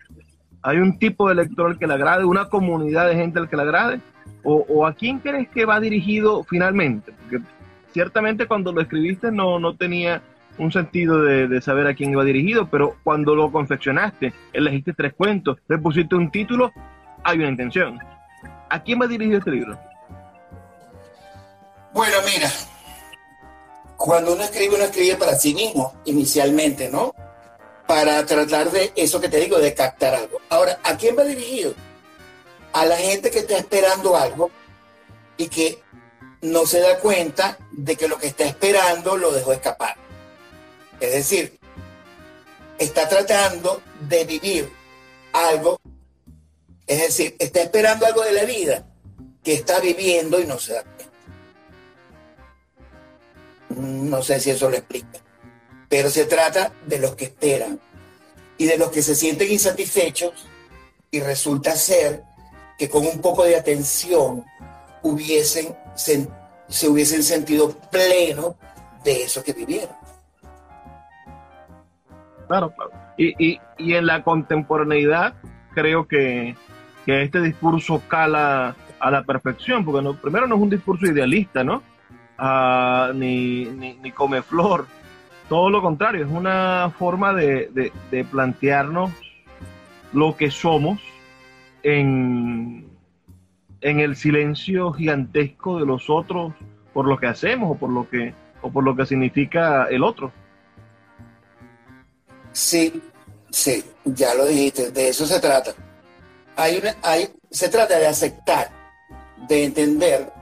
[0.62, 3.56] ¿Hay un tipo de lector al que le agrade, una comunidad de gente al que
[3.56, 4.00] le agrade?
[4.44, 7.12] ¿O, a quién crees que va dirigido finalmente?
[7.12, 7.44] Porque
[7.92, 10.20] ciertamente cuando lo escribiste no, no tenía
[10.58, 15.14] un sentido de, de, saber a quién iba dirigido, pero cuando lo confeccionaste, elegiste tres
[15.14, 16.72] cuentos, le pusiste un título,
[17.22, 17.98] hay una intención.
[18.68, 19.78] ¿A quién va dirigido este libro?
[21.92, 22.50] Bueno, mira,
[23.96, 27.14] cuando uno escribe, uno escribe para sí mismo, inicialmente, ¿no?
[27.86, 30.40] Para tratar de eso que te digo, de captar algo.
[30.48, 31.74] Ahora, ¿a quién va dirigido?
[32.72, 34.50] A la gente que está esperando algo
[35.36, 35.82] y que
[36.40, 39.96] no se da cuenta de que lo que está esperando lo dejó escapar.
[40.98, 41.58] Es decir,
[42.78, 44.72] está tratando de vivir
[45.32, 45.78] algo,
[46.86, 48.86] es decir, está esperando algo de la vida
[49.44, 50.91] que está viviendo y no se da cuenta.
[53.76, 55.18] No sé si eso lo explica.
[55.88, 57.78] Pero se trata de los que esperan
[58.58, 60.46] y de los que se sienten insatisfechos
[61.10, 62.22] y resulta ser
[62.78, 64.44] que con un poco de atención
[65.02, 66.28] hubiesen, se,
[66.88, 68.56] hubiesen sentido pleno
[69.04, 69.94] de eso que vivieron.
[72.48, 72.90] Claro, claro.
[73.16, 75.34] Y, en la contemporaneidad
[75.74, 76.56] creo que,
[77.06, 81.82] este discurso cala a la perfección, porque no, primero no es un discurso idealista, ¿no?
[83.14, 84.86] Ni, ni, come flor.
[85.48, 87.92] Todo lo contrario, es una forma de,
[88.30, 89.10] plantearnos
[90.12, 91.00] lo que somos
[91.82, 92.86] en,
[93.80, 96.52] en el silencio gigantesco de los otros
[96.92, 100.32] por lo que hacemos o por lo que, o por lo que significa el otro.
[102.52, 103.02] Sí,
[103.50, 105.72] sí, ya lo dijiste, de eso se trata.
[106.56, 108.70] Hay una, hay, se trata de aceptar,
[109.48, 110.41] de entender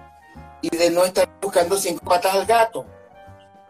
[0.60, 2.86] y de no estar buscando cinco patas al gato.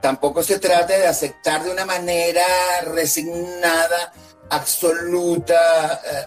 [0.01, 2.43] Tampoco se trata de aceptar de una manera
[2.87, 4.13] resignada,
[4.49, 6.27] absoluta, eh,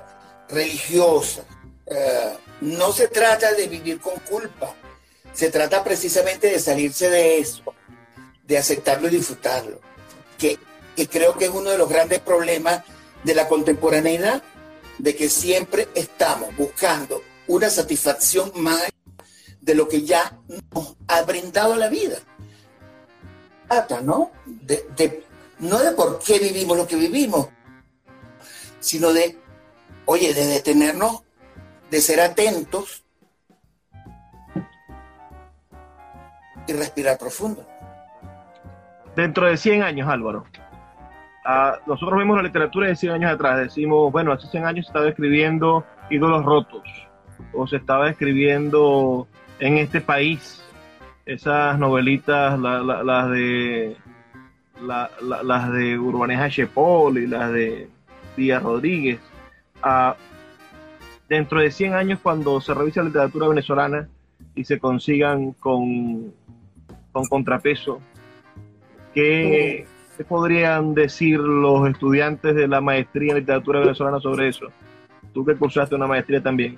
[0.49, 1.41] religiosa.
[1.85, 4.75] Eh, no se trata de vivir con culpa.
[5.33, 7.63] Se trata precisamente de salirse de eso,
[8.43, 9.81] de aceptarlo y disfrutarlo.
[10.37, 10.59] Que,
[10.95, 12.83] que creo que es uno de los grandes problemas
[13.23, 14.43] de la contemporaneidad,
[14.99, 18.83] de que siempre estamos buscando una satisfacción más
[19.63, 20.37] de lo que ya
[20.73, 22.17] nos ha brindado la vida.
[24.03, 24.31] ¿no?
[24.45, 25.23] De,
[25.59, 27.47] no de por qué vivimos lo que vivimos,
[28.79, 29.37] sino de,
[30.05, 31.23] oye, de detenernos,
[31.89, 33.03] de ser atentos
[36.67, 37.65] y respirar profundo.
[39.15, 40.45] Dentro de 100 años, Álvaro,
[41.45, 44.89] ah, nosotros vemos la literatura de 100 años atrás, decimos, bueno, hace 100 años se
[44.89, 46.83] estaba escribiendo ídolos rotos,
[47.53, 49.27] o se estaba escribiendo
[49.59, 50.61] en este país.
[51.25, 53.95] Esas novelitas, las de
[54.81, 57.89] las de Urbaneja Chepol y las de
[58.35, 59.19] Díaz Rodríguez.
[59.81, 60.15] Ah,
[61.29, 64.09] dentro de 100 años, cuando se revise la literatura venezolana
[64.55, 66.33] y se consigan con,
[67.13, 68.01] con contrapeso,
[69.13, 69.87] ¿qué,
[70.17, 74.67] ¿Qué podrían decir los estudiantes de la maestría en literatura venezolana sobre eso?
[75.33, 76.77] Tú que cursaste una maestría también.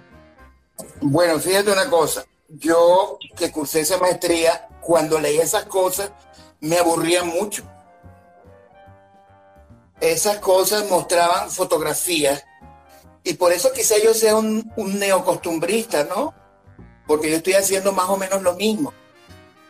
[1.01, 2.25] Bueno, fíjate una cosa.
[2.47, 6.11] Yo que cursé esa maestría, cuando leí esas cosas,
[6.59, 7.63] me aburría mucho.
[9.99, 12.43] Esas cosas mostraban fotografías
[13.23, 16.33] y por eso quizá yo sea un, un neocostumbrista, ¿no?
[17.07, 18.93] Porque yo estoy haciendo más o menos lo mismo.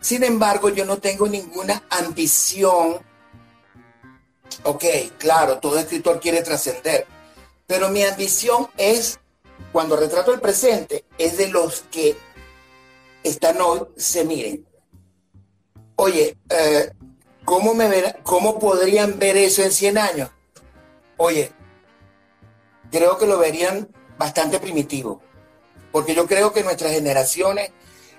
[0.01, 2.99] Sin embargo, yo no tengo ninguna ambición.
[4.63, 4.83] Ok,
[5.17, 7.07] claro, todo escritor quiere trascender,
[7.65, 9.19] pero mi ambición es,
[9.71, 12.17] cuando retrato el presente, es de los que
[13.29, 14.65] están hoy, se miren.
[15.95, 16.91] Oye, eh,
[17.43, 17.89] ¿cómo, me
[18.23, 20.29] ¿cómo podrían ver eso en 100 años?
[21.17, 21.51] Oye,
[22.91, 25.21] creo que lo verían bastante primitivo,
[25.91, 27.71] porque yo creo que nuestras generaciones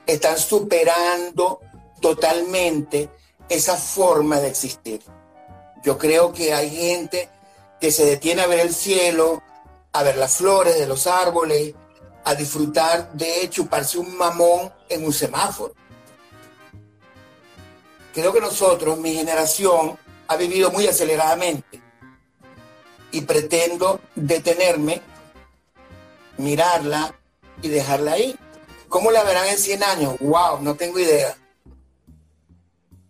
[0.07, 1.61] están superando
[2.01, 3.11] totalmente
[3.49, 5.03] esa forma de existir.
[5.85, 7.29] Yo creo que hay gente
[7.81, 9.43] que se detiene a ver el cielo,
[9.93, 11.75] a ver las flores de los árboles,
[12.27, 15.73] a disfrutar de chuparse un mamón en un semáforo.
[18.13, 19.97] Creo que nosotros, mi generación,
[20.27, 21.81] ha vivido muy aceleradamente
[23.13, 25.03] y pretendo detenerme,
[26.37, 27.15] mirarla
[27.63, 28.37] y dejarla ahí.
[28.89, 30.17] ¿Cómo la verán en 100 años?
[30.19, 30.63] ¡Wow!
[30.63, 31.37] No tengo idea.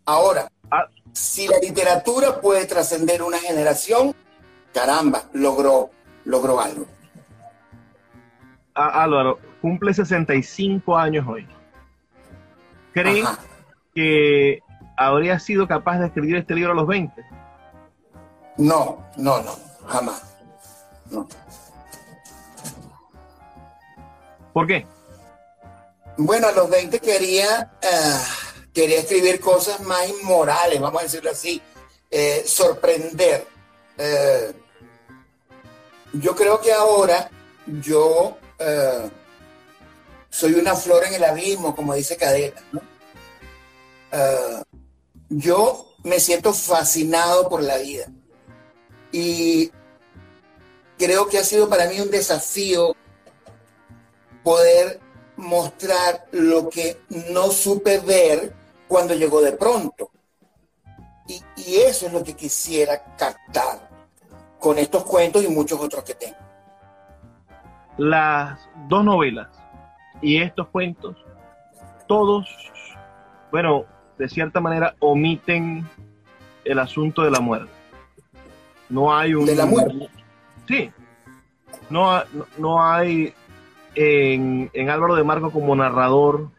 [0.05, 0.89] Ahora, ah.
[1.15, 4.15] si la literatura puede trascender una generación,
[4.75, 5.89] caramba, logró,
[6.27, 6.87] logró algo.
[8.79, 11.49] Ah, Álvaro, cumple 65 años hoy.
[12.93, 13.25] ¿Creen
[13.95, 14.61] que
[14.99, 17.25] habría sido capaz de escribir este libro a los 20?
[18.59, 19.57] No, no, no,
[19.87, 20.23] jamás.
[21.11, 21.27] No.
[24.53, 24.87] ¿Por qué?
[26.19, 28.21] Bueno, a los 20 quería, eh,
[28.75, 31.63] quería escribir cosas más inmorales, vamos a decirlo así,
[32.11, 33.47] eh, sorprender.
[33.97, 34.53] Eh,
[36.13, 37.31] yo creo que ahora
[37.67, 38.37] yo
[40.31, 42.63] soy una flor en el abismo, como dice Cadena.
[45.29, 48.07] yo me siento fascinado por la vida
[49.13, 49.71] y
[50.99, 52.95] creo que ha sido para mí un desafío
[54.43, 55.01] poder
[55.37, 58.55] mostrar lo que no supe ver
[58.89, 60.11] cuando llegó de pronto.
[61.29, 61.43] Y,
[61.79, 63.91] eso es lo que quisiera captar
[64.61, 66.37] con estos cuentos y muchos otros que tengo.
[67.97, 69.49] Las dos novelas
[70.21, 71.17] y estos cuentos,
[72.07, 72.47] todos,
[73.51, 73.85] bueno,
[74.19, 75.87] de cierta manera omiten
[76.65, 77.73] el asunto de la muerte.
[78.89, 79.47] No hay un...
[79.47, 80.09] ¿De la muerte?
[80.67, 80.91] Sí.
[81.91, 82.23] No,
[82.59, 83.35] no hay
[83.95, 86.51] en, Álvaro de Marco como narrador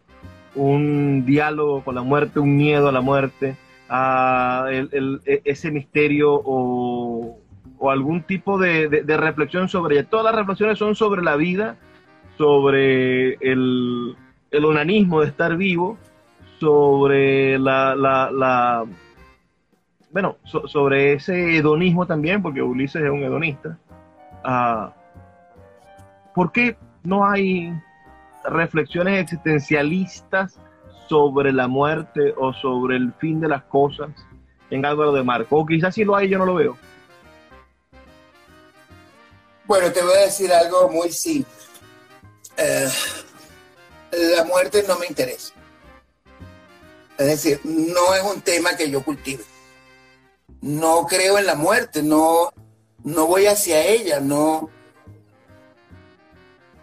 [0.56, 3.56] un diálogo con la muerte, un miedo a la muerte,
[3.90, 7.40] a e, ese misterio o,
[7.82, 10.10] algún tipo de, reflexión sobre ella.
[10.10, 11.78] Todas las reflexiones son sobre la vida,
[12.38, 14.16] sobre el,
[14.52, 15.98] el onanismo de estar vivo,
[16.60, 18.86] sobre la, la,
[20.12, 23.78] bueno, sobre ese hedonismo también, porque Ulises es un hedonista.
[24.44, 24.94] Ah,
[26.34, 27.74] ¿Por qué no hay
[28.50, 30.60] reflexiones existencialistas
[31.08, 34.10] sobre la muerte o sobre el fin de las cosas
[34.70, 35.58] en Álvaro de Marco.
[35.58, 36.76] O quizás si lo hay, yo no lo veo.
[39.68, 41.52] Bueno, te voy a decir algo muy simple.
[42.56, 42.90] Eh,
[44.12, 45.54] la muerte no me interesa.
[47.18, 49.44] Es decir, no es un tema que yo cultive.
[50.62, 52.54] No creo en la muerte, no,
[53.04, 54.70] no voy hacia ella, no,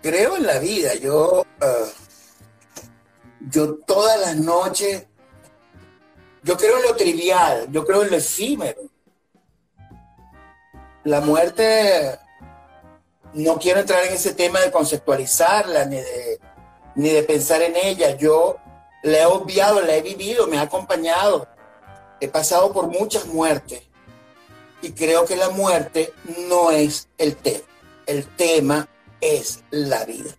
[0.02, 0.94] creo en la vida.
[0.94, 1.92] Yo, eh,
[3.48, 5.06] yo todas las noches,
[6.42, 8.82] yo creo en lo trivial, yo creo en lo efímero.
[11.04, 12.18] La muerte,
[13.34, 16.40] no quiero entrar en ese tema de conceptualizarla ni de,
[16.94, 18.16] ni de pensar en ella.
[18.16, 18.56] Yo
[19.02, 21.48] la he obviado, la he vivido, me ha acompañado.
[22.20, 23.82] He pasado por muchas muertes
[24.82, 26.12] y creo que la muerte
[26.48, 27.64] no es el tema.
[28.06, 28.88] El tema
[29.20, 30.30] es la vida.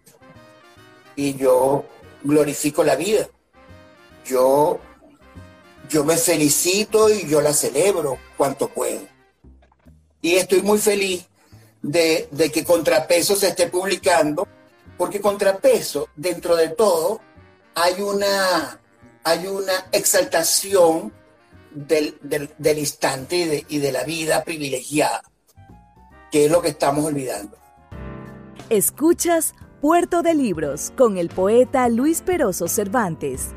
[1.16, 1.86] Y yo
[2.24, 3.28] glorifico la vida.
[4.26, 4.80] Yo,
[5.90, 9.02] yo me felicito y yo la celebro cuanto puedo.
[10.22, 11.28] Y estoy muy feliz
[11.86, 14.48] de, que Contrapeso se esté publicando,
[14.98, 17.22] porque Contrapeso, dentro de todo,
[17.76, 18.80] hay una,
[19.24, 21.14] hay una exaltación
[21.72, 22.18] del,
[22.78, 25.22] instante y de, y de la vida privilegiada,
[26.32, 27.58] que es lo que estamos olvidando.
[28.70, 33.50] Escuchas Puerto de Libros con el poeta Luis Peroso Cervantes.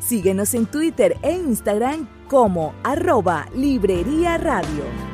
[0.00, 5.13] Síguenos en Twitter e Instagram como arroba Librería Radio.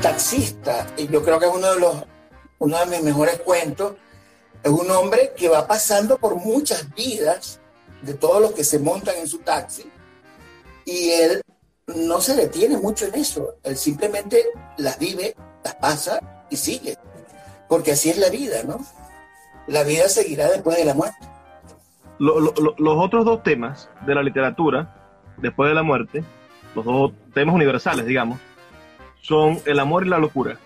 [0.00, 2.04] Taxista, y yo creo que es uno de los
[2.58, 3.94] uno de mis mejores cuentos,
[4.62, 7.58] es un hombre que va pasando por muchas vidas
[8.02, 9.90] de todos los que se montan en su taxi
[10.84, 11.42] y él
[11.86, 14.44] no se detiene mucho en eso, él simplemente
[14.76, 15.34] las vive,
[15.64, 16.96] las pasa y sigue,
[17.68, 18.78] porque así es la vida, ¿no?
[19.66, 21.18] La vida seguirá después de la muerte.
[22.18, 26.24] los otros dos temas de la literatura, después de la muerte,
[26.74, 28.38] los dos temas universales, digamos,
[29.20, 30.56] son el amor y la locura.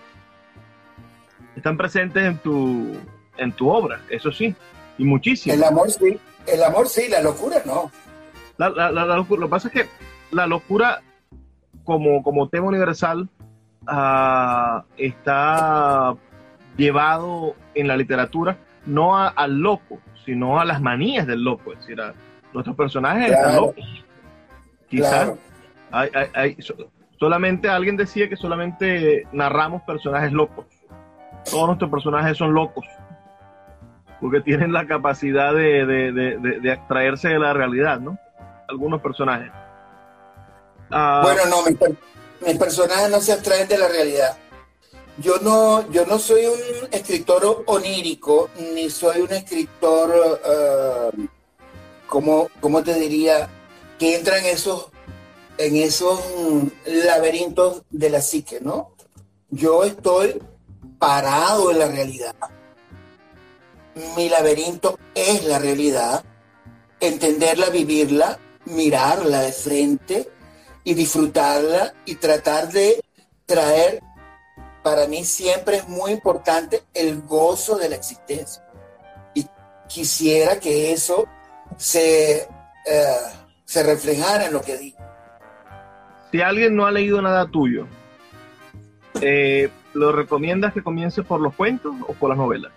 [1.55, 2.97] Están presentes en tu,
[3.37, 4.55] en tu obra, eso sí,
[4.97, 5.55] y muchísimo.
[5.55, 7.91] El amor sí, el amor sí, la locura no.
[8.57, 9.89] La, lo que pasa es que
[10.31, 11.01] la locura
[11.83, 13.29] como, como tema universal
[13.87, 16.15] ah, está
[16.77, 21.73] llevado en la literatura no al loco, sino a las manías del loco.
[21.73, 22.13] Es decir, a,
[22.53, 24.03] nuestros personajes están locos.
[24.89, 25.33] Quizás
[25.91, 26.57] hay, hay,
[27.19, 30.65] Solamente alguien decía que solamente narramos personajes locos.
[31.49, 32.85] Todos nuestros personajes son locos.
[34.19, 38.17] Porque tienen la capacidad de, de, de, extraerse de la realidad, ¿no?
[38.67, 39.51] Algunos personajes.
[40.89, 44.37] Ah, bueno, no, mis, personajes no se abstraen de la realidad.
[45.17, 51.27] Yo no, yo no soy un escritor onírico, ni soy un escritor, uh,
[52.07, 53.47] como, ¿cómo te diría?
[53.97, 54.89] Que entra en esos
[55.57, 56.19] en esos
[56.85, 58.95] laberintos de la psique, ¿no?
[59.49, 60.41] Yo estoy
[60.99, 62.35] parado en la realidad.
[64.17, 66.23] Mi laberinto es la realidad,
[66.99, 70.29] entenderla, vivirla, mirarla de frente
[70.83, 73.01] y disfrutarla y tratar de
[73.45, 74.01] traer,
[74.83, 78.67] para mí siempre es muy importante el gozo de la existencia.
[79.33, 79.47] Y
[79.87, 81.25] quisiera que eso
[81.77, 82.47] se,
[82.85, 83.17] eh,
[83.63, 84.94] se reflejara en lo que digo
[86.35, 87.87] si alguien no ha leído nada tuyo,
[89.21, 92.73] eh, ¿lo recomiendas que comience por los cuentos o por las novelas?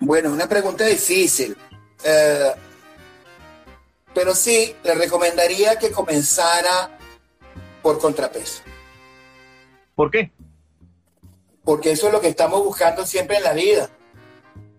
[0.00, 1.56] Bueno, una pregunta difícil.
[2.02, 2.50] Eh,
[4.12, 6.90] pero sí, le recomendaría que comenzara
[7.82, 8.64] por contrapeso.
[9.94, 10.32] ¿Por qué?
[11.62, 13.88] Porque eso es lo que estamos buscando siempre en la vida.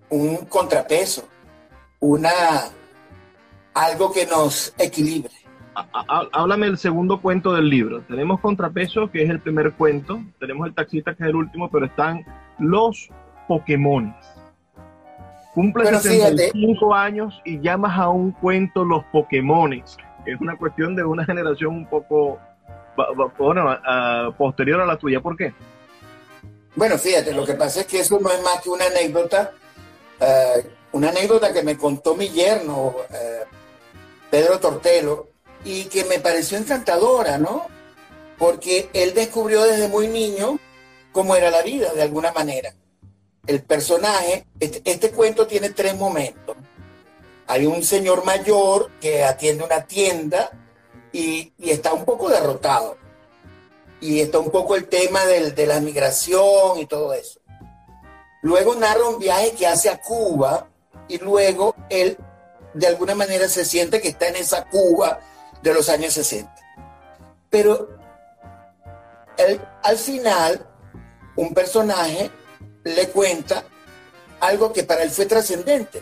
[0.10, 1.26] Un contrapeso.
[2.02, 2.34] Una
[3.74, 5.47] algo que nos equilibre
[6.32, 8.02] háblame el segundo cuento del libro.
[8.02, 11.86] Tenemos Contrapeso, que es el primer cuento, tenemos el taxista, que es el último, pero
[11.86, 12.26] están
[12.60, 13.10] los
[13.48, 14.16] Pokémon.
[15.54, 19.74] Cumple 65 años y llamas a un cuento los Pokémon.
[19.74, 19.98] Es
[20.40, 22.40] una cuestión de una generación un poco
[24.38, 25.22] posterior a la tuya.
[25.22, 25.54] ¿Por qué?
[26.76, 29.52] Bueno, fíjate, lo que pasa es que eso no es más que una anécdota,
[30.20, 33.46] eh, una anécdota que me contó mi yerno, eh,
[34.30, 35.30] Pedro Tortelo,
[35.68, 37.66] y que me pareció encantadora, ¿no?
[38.38, 40.60] Porque él descubrió desde muy niño
[41.12, 42.74] cómo era la vida, de alguna manera.
[43.46, 46.56] El personaje, este, este, cuento tiene tres momentos.
[47.48, 50.52] Hay un señor mayor que atiende una tienda
[51.12, 52.98] y, está un poco derrotado.
[54.00, 57.42] Y está un poco el tema de la migración y todo eso.
[58.42, 60.70] Luego narra un viaje que hace a Cuba
[61.10, 62.18] y luego él
[62.74, 65.20] de alguna manera se siente que está en esa Cuba
[65.62, 66.54] de los años 60.
[67.50, 67.98] Pero
[69.84, 70.68] al final,
[71.36, 72.32] un personaje
[72.84, 73.64] le cuenta
[74.40, 76.02] algo que para él fue trascendente,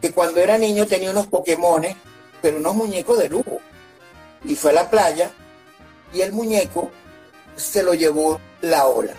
[0.00, 1.96] que cuando era niño tenía unos Pokémones,
[2.42, 3.58] pero unos muñecos de lujo,
[4.44, 5.30] y fue a la playa
[6.12, 6.90] y el muñeco
[7.56, 9.14] se lo llevó la ola.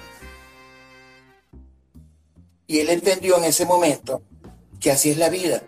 [2.67, 4.21] Y él entendió en ese momento
[4.79, 5.61] que así es la vida,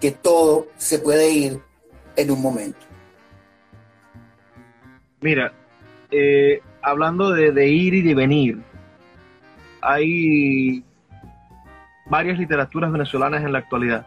[0.00, 1.62] que todo se puede ir
[2.16, 2.91] en un momento.
[5.22, 5.52] Mira,
[6.10, 8.58] eh, hablando de, ir y de venir,
[9.80, 10.84] hay
[12.06, 14.06] varias literaturas venezolanas en la actualidad.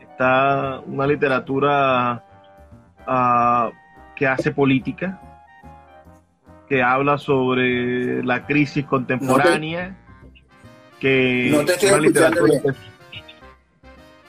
[0.00, 2.22] Está una literatura
[3.06, 3.70] ah,
[4.14, 5.20] que hace política,
[6.68, 9.96] que habla sobre la crisis contemporánea,
[11.00, 11.52] que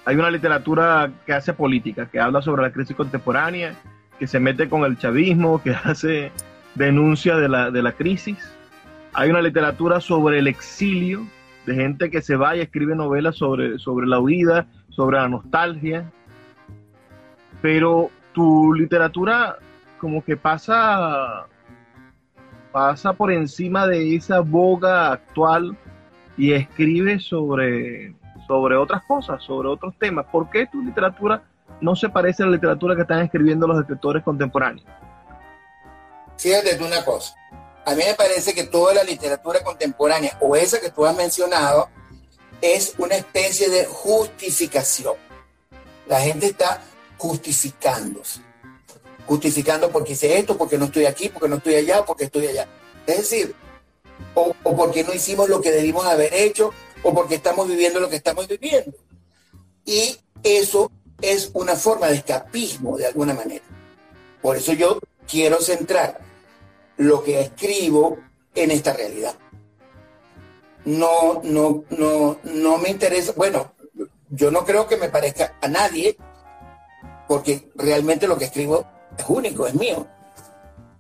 [0.06, 3.76] hay una literatura que hace política, que habla sobre la crisis contemporánea,
[4.20, 6.32] que se mete con el chavismo, que hace
[6.76, 8.38] denuncia de la, de la crisis.
[9.14, 11.26] Hay una literatura sobre el exilio,
[11.66, 16.10] de gente que se va y escribe novelas sobre, sobre la huida, sobre la nostalgia.
[17.62, 19.58] Pero tu literatura
[20.00, 21.48] como que pasa,
[22.72, 25.76] pasa por encima de esa boga actual
[26.38, 28.16] y escribe sobre,
[28.48, 30.26] sobre otras cosas, sobre otros temas.
[30.32, 31.44] ¿Por qué tu literatura
[31.82, 34.86] no se parece a la literatura que están escribiendo los escritores contemporáneos?
[36.38, 37.36] Fíjate una cosa.
[37.86, 41.90] A mí me parece que toda la literatura contemporánea, o esa que tú has mencionado,
[42.62, 45.16] es una especie de justificación.
[46.08, 46.82] La gente está
[47.18, 48.42] justificándose.
[49.26, 52.68] Justificando porque hice esto, porque no estoy aquí, porque no estoy allá, porque estoy allá.
[53.06, 53.56] Es decir,
[54.34, 56.74] o, o porque no hicimos lo que debimos haber hecho,
[57.04, 58.94] o porque estamos viviendo lo que estamos viviendo.
[59.86, 60.92] Y eso
[61.22, 63.64] es una forma de escapismo de alguna manera.
[64.42, 66.20] Por eso yo quiero centrar
[66.98, 68.18] lo que escribo
[68.56, 69.36] en esta realidad.
[70.86, 73.74] No, no, no, no me interesa, bueno,
[74.30, 76.18] yo no creo que me parezca a nadie,
[77.28, 78.86] porque realmente lo que escribo
[79.18, 80.08] es único, es mío.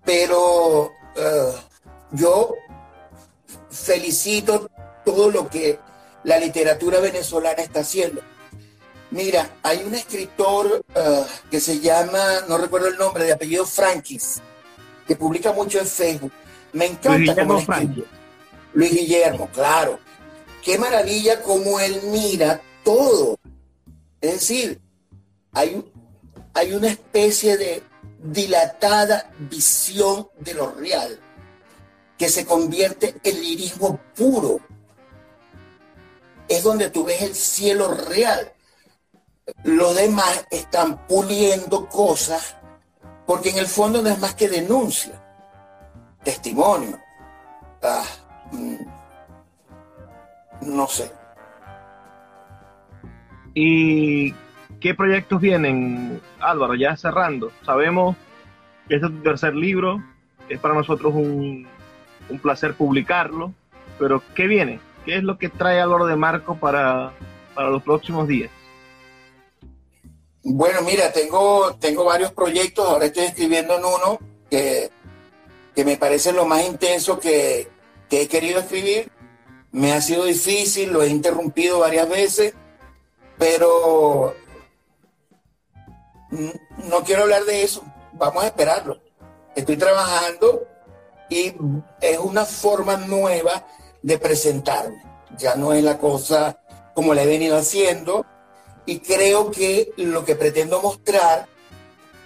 [0.03, 1.53] Pero eh,
[2.11, 2.53] yo
[3.70, 4.70] felicito
[5.05, 5.80] todo lo que
[6.24, 8.22] la literatura venezolana está haciendo.
[9.12, 14.41] Mira, hay un escritor eh, que se llama, no recuerdo el nombre, de apellido Frankis,
[15.08, 16.32] que publica mucho en Facebook.
[16.74, 18.05] Me encanta cómo él
[18.74, 19.99] Luis Guillermo, claro.
[20.64, 23.38] Qué maravilla cómo él mira todo.
[24.20, 24.82] Es decir,
[25.53, 25.84] hay,
[26.53, 27.84] hay una especie de
[28.22, 31.20] dilatada visión de lo real
[32.18, 34.60] que se convierte en lirismo puro.
[36.47, 38.53] Es donde tú ves el cielo real.
[39.63, 42.57] Los demás están puliendo cosas
[43.25, 45.13] porque en el fondo no es más que denuncia,
[46.23, 46.97] testimonio.
[47.81, 48.03] Ah,
[48.51, 48.75] mm,
[50.75, 51.11] no sé.
[53.53, 54.33] ¿Y
[54.79, 56.75] qué proyectos vienen, Álvaro?
[56.75, 57.51] Ya cerrando.
[57.65, 58.15] Sabemos
[58.87, 60.01] que este es tu tercer libro,
[60.49, 61.67] es para nosotros un,
[62.29, 63.53] un placer publicarlo,
[63.99, 64.79] pero ¿qué viene?
[65.05, 67.11] ¿Qué es lo que trae Álvaro de Marco para,
[67.55, 68.51] para los próximos días?
[70.49, 74.17] Bueno, mira, tengo, tengo varios proyectos, ahora estoy escribiendo en uno
[74.49, 74.89] que,
[75.83, 77.67] me parece lo más intenso que,
[78.09, 79.11] he querido escribir.
[79.73, 82.53] Me ha sido difícil, lo he interrumpido varias veces,
[83.37, 84.35] pero
[86.31, 87.83] no quiero hablar de eso,
[88.13, 89.01] vamos a esperarlo.
[89.53, 90.65] Estoy trabajando
[91.29, 91.53] y
[91.99, 93.67] es una forma nueva
[94.01, 95.03] de presentarme.
[95.37, 96.57] Ya no es la cosa
[96.95, 98.25] como la he venido haciendo,
[98.88, 101.45] y creo que lo que pretendo mostrar,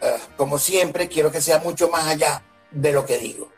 [0.02, 0.06] eh,
[0.38, 3.50] como siempre, quiero que sea mucho más allá de lo que digo.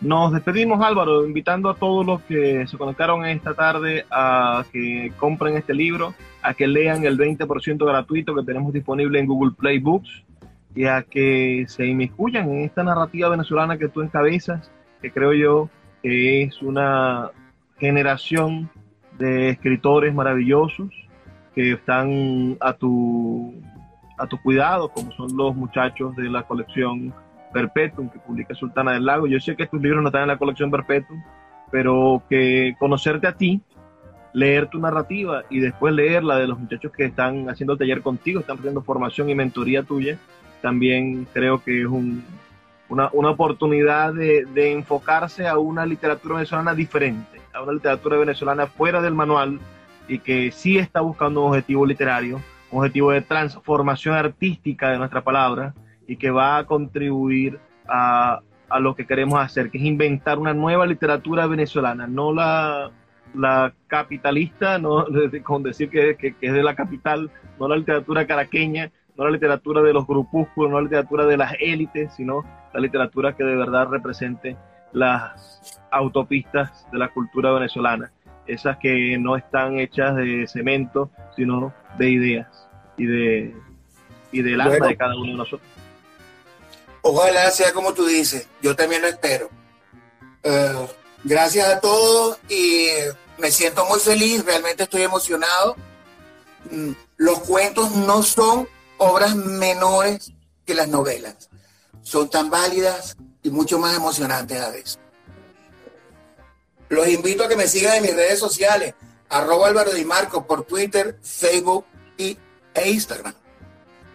[0.00, 5.56] Nos despedimos Álvaro, invitando a todos los que se conectaron esta tarde a que compren
[5.56, 10.24] este libro, a que lean el 20% gratuito que tenemos disponible en Google Play Books
[10.74, 15.68] y a que se inmiscuyan en esta narrativa venezolana que tú encabezas, que creo yo
[16.02, 17.30] es una
[17.78, 18.70] generación
[19.18, 20.88] de escritores maravillosos
[21.54, 23.54] que están a tu,
[24.16, 27.12] a tu cuidado, como son los muchachos de la colección
[27.52, 29.26] Perpetuum que publica Sultana del Lago.
[29.26, 31.22] Yo sé que tus libros no están en la colección Perpetuum,
[31.70, 33.60] pero que conocerte a ti,
[34.32, 38.40] leer tu narrativa y después leer la de los muchachos que están haciendo taller contigo,
[38.40, 40.18] están haciendo formación y mentoría tuya,
[40.62, 47.37] también creo que es una, una, oportunidad de, de enfocarse a una literatura venezolana diferente
[47.52, 49.58] a una literatura venezolana fuera del manual
[50.08, 52.40] y que sí está buscando un objetivo literario,
[52.70, 55.74] un objetivo de transformación artística de nuestra palabra
[56.06, 60.54] y que va a contribuir a, a lo que queremos hacer, que es inventar una
[60.54, 62.90] nueva literatura venezolana, no la,
[63.34, 65.06] la capitalista, no
[65.42, 69.82] con decir que, que, es de la capital, no la literatura caraqueña, no la literatura
[69.82, 73.88] de los grupúsculos, no la literatura de las élites, sino la literatura que de verdad
[73.88, 74.56] represente
[74.92, 78.12] las autopistas de la cultura venezolana.
[78.46, 83.56] esas que no están hechas de cemento, sino de ideas y de
[84.32, 85.68] y del alma de cada uno de nosotros.
[87.02, 89.50] Ojalá sea como tú dices, yo también lo espero.
[90.42, 90.86] Eh,
[91.24, 92.88] gracias a todos y
[93.38, 95.76] me siento muy feliz, realmente estoy emocionado.
[96.70, 98.68] Mm, los cuentos no son
[98.98, 100.32] obras menores
[100.66, 101.48] que las novelas,
[102.02, 104.98] son tan válidas y mucho más emocionantes a veces.
[106.88, 108.94] Los invito a que me sigan en mis redes sociales,
[109.28, 111.84] arroba Álvaro Di Marco por Twitter, Facebook
[112.16, 112.38] y,
[112.74, 113.34] e Instagram.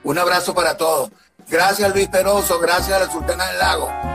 [0.03, 1.11] Un abrazo para todos.
[1.47, 4.12] Gracias Luis Peroso, gracias a la Sultana del Lago.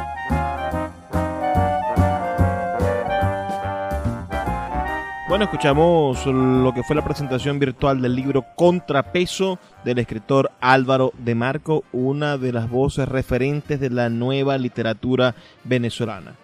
[5.29, 11.35] Bueno, escuchamos lo que fue la presentación virtual del libro Contrapeso del escritor Álvaro de
[11.35, 16.37] Marco, una de las voces referentes de la nueva literatura venezolana.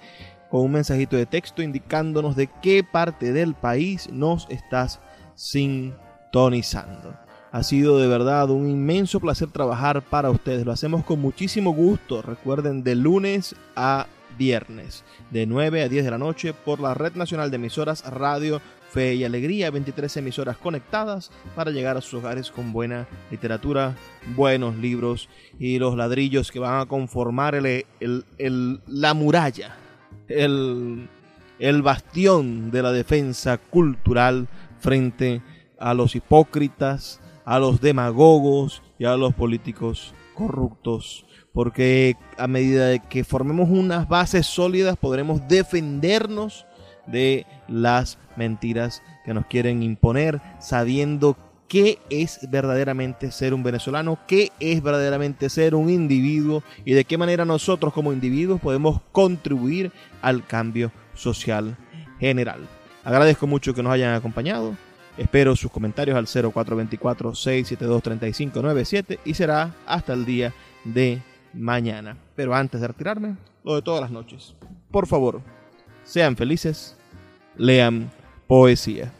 [0.54, 5.00] con un mensajito de texto indicándonos de qué parte del país nos estás
[5.34, 7.12] sintonizando.
[7.50, 10.64] Ha sido de verdad un inmenso placer trabajar para ustedes.
[10.64, 12.22] Lo hacemos con muchísimo gusto.
[12.22, 14.06] Recuerden, de lunes a
[14.38, 15.02] viernes,
[15.32, 18.60] de 9 a 10 de la noche, por la Red Nacional de Emisoras Radio
[18.92, 23.96] Fe y Alegría, 23 emisoras conectadas para llegar a sus hogares con buena literatura,
[24.36, 25.28] buenos libros
[25.58, 29.78] y los ladrillos que van a conformar la muralla
[30.28, 31.08] el,
[31.58, 34.48] el bastión de la defensa cultural
[34.78, 35.42] frente
[35.78, 41.26] a los hipócritas, a los demagogos y a los políticos corruptos.
[41.52, 46.66] Porque a medida de que formemos unas bases sólidas podremos defendernos
[47.06, 51.36] de las mentiras que nos quieren imponer, sabiendo
[51.74, 57.18] qué es verdaderamente ser un venezolano, qué es verdaderamente ser un individuo y de qué
[57.18, 59.90] manera nosotros como individuos podemos contribuir
[60.22, 61.76] al cambio social
[62.20, 62.60] general.
[63.02, 64.76] Agradezco mucho que nos hayan acompañado.
[65.18, 70.54] Espero sus comentarios al 0424-672-3597 y será hasta el día
[70.84, 71.20] de
[71.54, 72.16] mañana.
[72.36, 74.54] Pero antes de retirarme, lo de todas las noches.
[74.92, 75.40] Por favor,
[76.04, 76.96] sean felices,
[77.56, 78.12] lean
[78.46, 79.10] poesía.